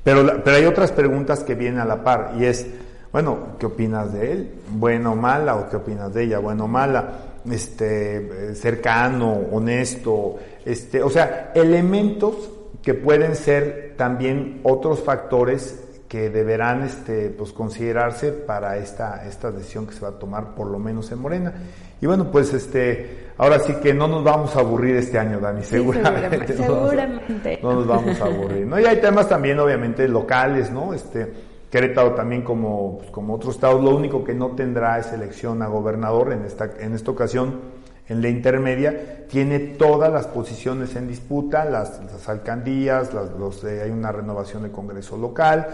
Pero, 0.04 0.43
pero 0.43 0.58
hay 0.58 0.65
otras 0.65 0.91
preguntas 0.91 1.43
que 1.43 1.56
vienen 1.56 1.80
a 1.80 1.86
la 1.86 2.04
par 2.04 2.34
y 2.39 2.45
es, 2.45 2.65
bueno, 3.12 3.58
¿qué 3.60 3.65
opinas 3.65 4.13
de 4.13 4.32
él? 4.32 4.52
¿Bueno 4.72 5.13
o 5.13 5.15
mala? 5.15 5.56
¿O 5.56 5.69
qué 5.69 5.78
opinas 5.78 6.13
de 6.13 6.24
ella? 6.24 6.39
¿Bueno 6.39 6.65
o 6.65 6.67
mala? 6.67 7.10
Este, 7.50 8.56
cercano, 8.56 9.32
honesto, 9.52 10.38
este, 10.65 11.02
o 11.02 11.10
sea, 11.10 11.52
elementos 11.56 12.50
que 12.84 12.93
pueden 12.93 13.36
ser 13.36 13.95
también 13.98 14.62
otros 14.63 15.02
factores 15.02 15.84
que 16.08 16.30
deberán 16.30 16.84
este, 16.84 17.30
pues, 17.30 17.52
considerarse 17.52 18.32
para 18.32 18.78
esta, 18.78 19.26
esta 19.28 19.52
decisión 19.52 19.86
que 19.86 19.93
se 19.93 20.02
va 20.02 20.10
a 20.10 20.19
tomar 20.19 20.56
por 20.56 20.67
lo 20.67 20.80
menos 20.80 21.12
en 21.12 21.19
Morena. 21.19 21.54
Y 22.02 22.06
bueno, 22.06 22.32
pues 22.32 22.54
este, 22.54 23.28
ahora 23.39 23.58
sí 23.60 23.73
que 23.82 23.91
no 23.93 24.08
nos 24.08 24.23
vamos 24.23 24.56
a 24.56 24.60
aburrir 24.60 24.97
este 24.97 25.17
año, 25.17 25.39
Dani, 25.39 25.63
Sí, 25.63 25.69
seguramente. 25.71 26.47
seguramente. 26.56 26.60
no 26.62 26.67
nos 26.67 26.67
vamos 26.78 26.91
a- 26.91 26.99
seguramente. 26.99 27.60
no 27.63 27.73
nos 27.73 27.88
vamos 27.88 28.21
a 28.21 28.25
aburrir. 28.25 28.67
¿no? 28.67 28.80
Y 28.80 28.86
hay 28.86 29.02
temas 29.02 29.28
también, 29.28 29.60
obviamente, 29.60 30.08
locales, 30.08 30.69
¿no? 30.71 30.93
Este, 30.93 31.34
Querétaro 31.71 32.13
también, 32.13 32.41
como, 32.43 32.97
pues, 32.99 33.10
como 33.12 33.34
otros 33.36 33.56
estados, 33.56 33.84
lo 33.84 33.95
único 33.95 34.23
que 34.23 34.34
no 34.36 34.49
tendrá 34.52 34.99
es 34.99 35.12
elección 35.12 35.62
a 35.63 35.67
gobernador 35.67 36.34
en 36.34 36.45
esta, 36.45 36.69
en 36.80 36.93
esta 36.93 37.10
ocasión. 37.12 37.80
En 38.08 38.23
la 38.23 38.30
intermedia 38.30 39.28
tiene 39.28 39.60
todas 39.60 40.12
las 40.12 40.25
posiciones 40.25 40.95
en 40.95 41.08
disputa, 41.08 41.65
las, 41.65 42.02
las 42.12 42.28
alcaldías, 42.28 43.13
las- 43.13 43.32
los, 43.38 43.63
eh, 43.63 43.84
hay 43.84 43.91
una 43.91 44.12
renovación 44.12 44.63
del 44.63 44.71
Congreso 44.71 45.15
local, 45.15 45.67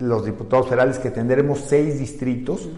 los 0.00 0.24
diputados 0.24 0.66
federales 0.66 0.98
que 0.98 1.10
tendremos 1.12 1.60
seis 1.60 1.98
distritos, 2.00 2.68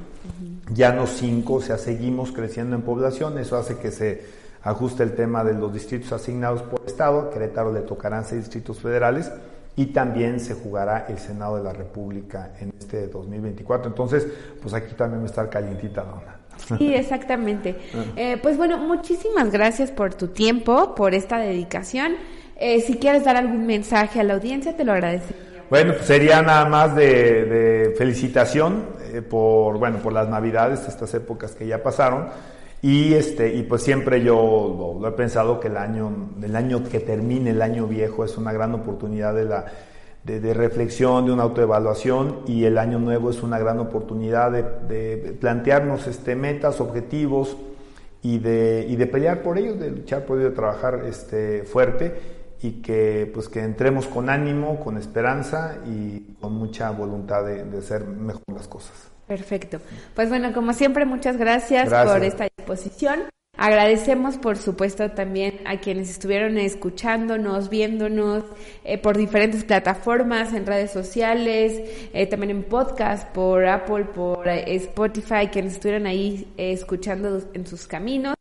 ya 0.73 0.93
no 0.93 1.07
cinco, 1.07 1.55
o 1.55 1.61
sea, 1.61 1.79
seguimos 1.79 2.33
creciendo 2.33 2.77
en 2.77 2.83
población, 2.83 3.39
eso 3.39 3.57
hace 3.57 3.79
que 3.79 3.91
se 3.91 4.23
ajuste 4.63 5.03
el 5.03 5.15
tema 5.15 5.43
de 5.45 5.55
los 5.55 5.73
distritos 5.73 6.13
asignados 6.13 6.63
por 6.63 6.83
Estado, 6.87 7.21
a 7.21 7.31
Querétaro 7.31 7.73
le 7.73 7.81
tocarán 7.81 8.25
seis 8.25 8.43
distritos 8.43 8.79
federales 8.79 9.31
y 9.77 9.87
también 9.87 10.41
se 10.41 10.55
jugará 10.55 11.07
el 11.09 11.19
Senado 11.19 11.57
de 11.57 11.65
la 11.65 11.73
República 11.73 12.53
en 12.61 12.73
este 12.79 13.09
2024, 13.09 13.89
entonces, 13.89 14.27
pues 14.61 14.75
aquí 14.75 14.95
también 14.95 15.21
va 15.21 15.25
a 15.25 15.31
estar 15.31 15.49
calientita 15.49 16.03
Dona. 16.03 16.37
Sí, 16.79 16.95
exactamente. 16.95 17.77
Eh, 18.17 18.39
pues 18.43 18.57
bueno, 18.57 18.77
muchísimas 18.79 19.51
gracias 19.51 19.91
por 19.91 20.15
tu 20.15 20.29
tiempo, 20.29 20.95
por 20.95 21.15
esta 21.15 21.39
dedicación. 21.39 22.13
Eh, 22.57 22.81
si 22.81 22.97
quieres 22.97 23.25
dar 23.25 23.37
algún 23.37 23.67
mensaje 23.67 24.21
a 24.21 24.25
la 24.25 24.35
audiencia, 24.35 24.77
te 24.77 24.85
lo 24.85 24.93
agradecería. 24.93 25.50
Bueno, 25.71 25.93
pues 25.95 26.07
sería 26.07 26.43
nada 26.43 26.65
más 26.69 26.97
de, 26.97 27.95
felicitación 27.97 28.87
eh, 29.13 29.23
por 29.23 29.79
bueno 29.79 29.99
por 29.99 30.13
las 30.13 30.29
navidades, 30.29 30.89
estas 30.89 31.15
épocas 31.15 31.53
que 31.53 31.65
ya 31.65 31.81
pasaron. 31.81 32.27
Y 32.83 33.15
este 33.15 33.55
y 33.55 33.63
pues 33.63 33.83
siempre 33.83 34.21
yo 34.21 34.99
lo, 35.01 35.07
he 35.07 35.13
pensado 35.13 35.61
que 35.61 35.69
el 35.69 35.77
año 35.77 36.31
el 36.43 36.57
año 36.57 36.83
que 36.83 36.99
termine 36.99 37.51
el 37.51 37.63
año 37.63 37.87
viejo 37.87 38.25
es 38.25 38.37
una 38.37 38.53
gran 38.53 38.75
oportunidad 38.75 39.33
de 39.33 39.45
la 39.45 39.67
de, 40.25 40.41
de 40.41 40.55
reflexión, 40.55 41.27
de 41.27 41.33
una 41.33 41.45
autoevaluación 41.45 42.41
y 42.49 42.65
el 42.65 42.77
año 42.77 42.99
nuevo 42.99 43.31
es 43.31 43.41
una 43.41 43.61
gran 43.61 43.79
oportunidad 43.79 44.51
de, 44.51 44.65
de 44.89 45.33
plantearnos 45.35 46.09
este 46.09 46.35
metas, 46.35 46.81
objetivos 46.81 47.57
y 48.23 48.39
de, 48.39 48.87
y 48.89 48.97
de 48.97 49.07
pelear 49.07 49.43
por 49.43 49.57
ellos, 49.57 49.79
de 49.79 49.91
luchar 49.91 50.25
por 50.25 50.39
ellos, 50.39 50.51
de 50.51 50.57
trabajar 50.57 51.05
este, 51.07 51.63
fuerte 51.63 52.40
y 52.63 52.83
que 52.83 53.31
pues 53.33 53.49
que 53.49 53.61
entremos 53.61 54.07
con 54.07 54.29
ánimo, 54.29 54.81
con 54.81 54.97
esperanza 54.99 55.79
y 55.87 56.35
con 56.41 56.55
mucha 56.55 56.91
voluntad 56.91 57.45
de, 57.45 57.65
de 57.65 57.79
hacer 57.79 58.05
mejor 58.05 58.43
las 58.55 58.69
cosas. 58.69 59.11
Perfecto. 59.27 59.79
Pues 60.15 60.29
bueno, 60.29 60.53
como 60.53 60.73
siempre, 60.73 61.05
muchas 61.07 61.37
gracias, 61.37 61.89
Gracias. 61.89 62.13
por 62.13 62.25
esta 62.25 62.49
disposición. 62.57 63.21
Agradecemos, 63.61 64.39
por 64.39 64.57
supuesto, 64.57 65.11
también 65.11 65.61
a 65.67 65.81
quienes 65.81 66.09
estuvieron 66.09 66.57
escuchándonos, 66.57 67.69
viéndonos 67.69 68.43
eh, 68.85 68.97
por 68.97 69.19
diferentes 69.19 69.65
plataformas, 69.65 70.55
en 70.55 70.65
redes 70.65 70.91
sociales, 70.93 71.79
eh, 72.15 72.25
también 72.25 72.53
en 72.53 72.63
podcast, 72.63 73.29
por 73.29 73.67
Apple, 73.67 74.07
por 74.15 74.49
eh, 74.49 74.65
Spotify, 74.77 75.49
quienes 75.53 75.75
estuvieron 75.75 76.07
ahí 76.07 76.51
eh, 76.57 76.73
escuchando 76.73 77.43
en 77.53 77.67
sus 77.67 77.87
caminos. 77.87 78.33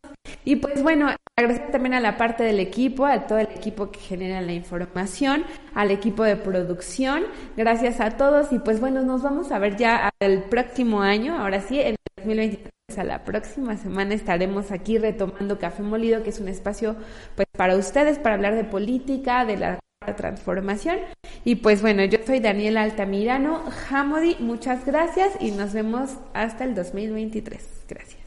Y 0.45 0.55
pues 0.55 0.81
bueno, 0.81 1.13
agradecer 1.37 1.69
también 1.69 1.95
a 1.95 1.99
la 1.99 2.15
parte 2.15 2.45
del 2.45 2.61
equipo, 2.61 3.05
a 3.05 3.27
todo 3.27 3.39
el 3.39 3.49
equipo 3.53 3.91
que 3.91 3.99
genera 3.99 4.39
la 4.39 4.53
información, 4.53 5.43
al 5.73 5.91
equipo 5.91 6.23
de 6.23 6.37
producción. 6.37 7.25
Gracias 7.57 7.99
a 7.99 8.11
todos 8.11 8.53
y 8.53 8.59
pues 8.59 8.79
bueno, 8.79 9.01
nos 9.01 9.21
vamos 9.21 9.51
a 9.51 9.59
ver 9.59 9.75
ya 9.75 10.11
el 10.21 10.43
próximo 10.43 11.01
año, 11.01 11.37
ahora 11.37 11.59
sí, 11.59 11.77
en 11.77 11.87
el 11.87 11.95
2023. 12.15 12.78
A 12.97 13.03
la 13.03 13.23
próxima 13.23 13.77
semana 13.77 14.15
estaremos 14.15 14.71
aquí 14.71 14.97
retomando 14.97 15.59
Café 15.59 15.83
Molido, 15.83 16.23
que 16.23 16.31
es 16.31 16.39
un 16.39 16.47
espacio 16.47 16.95
pues 17.35 17.47
para 17.55 17.75
ustedes, 17.77 18.17
para 18.17 18.33
hablar 18.35 18.55
de 18.55 18.63
política, 18.63 19.45
de 19.45 19.57
la 19.57 19.79
transformación. 20.17 20.97
Y 21.45 21.55
pues 21.55 21.83
bueno, 21.83 22.03
yo 22.05 22.17
soy 22.25 22.39
Daniela 22.39 22.81
Altamirano, 22.81 23.63
Hamodi, 23.89 24.37
muchas 24.39 24.85
gracias 24.85 25.33
y 25.39 25.51
nos 25.51 25.73
vemos 25.73 26.15
hasta 26.33 26.63
el 26.63 26.73
2023. 26.73 27.63
Gracias. 27.87 28.19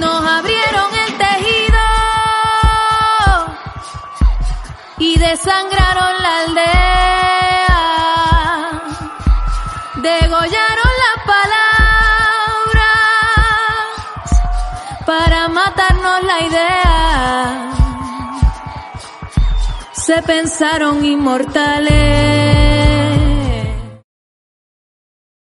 Nos 0.00 0.24
abrieron 0.24 0.90
el 1.06 1.16
tejido 1.18 1.78
y 4.98 5.18
desangraron 5.18 6.22
la 6.22 6.40
aldea. 6.40 6.88
Degollaron 10.02 10.77
matarnos 15.68 16.22
la 16.24 16.40
idea. 16.48 17.72
Se 19.92 20.22
pensaron 20.22 21.04
inmortales 21.04 22.57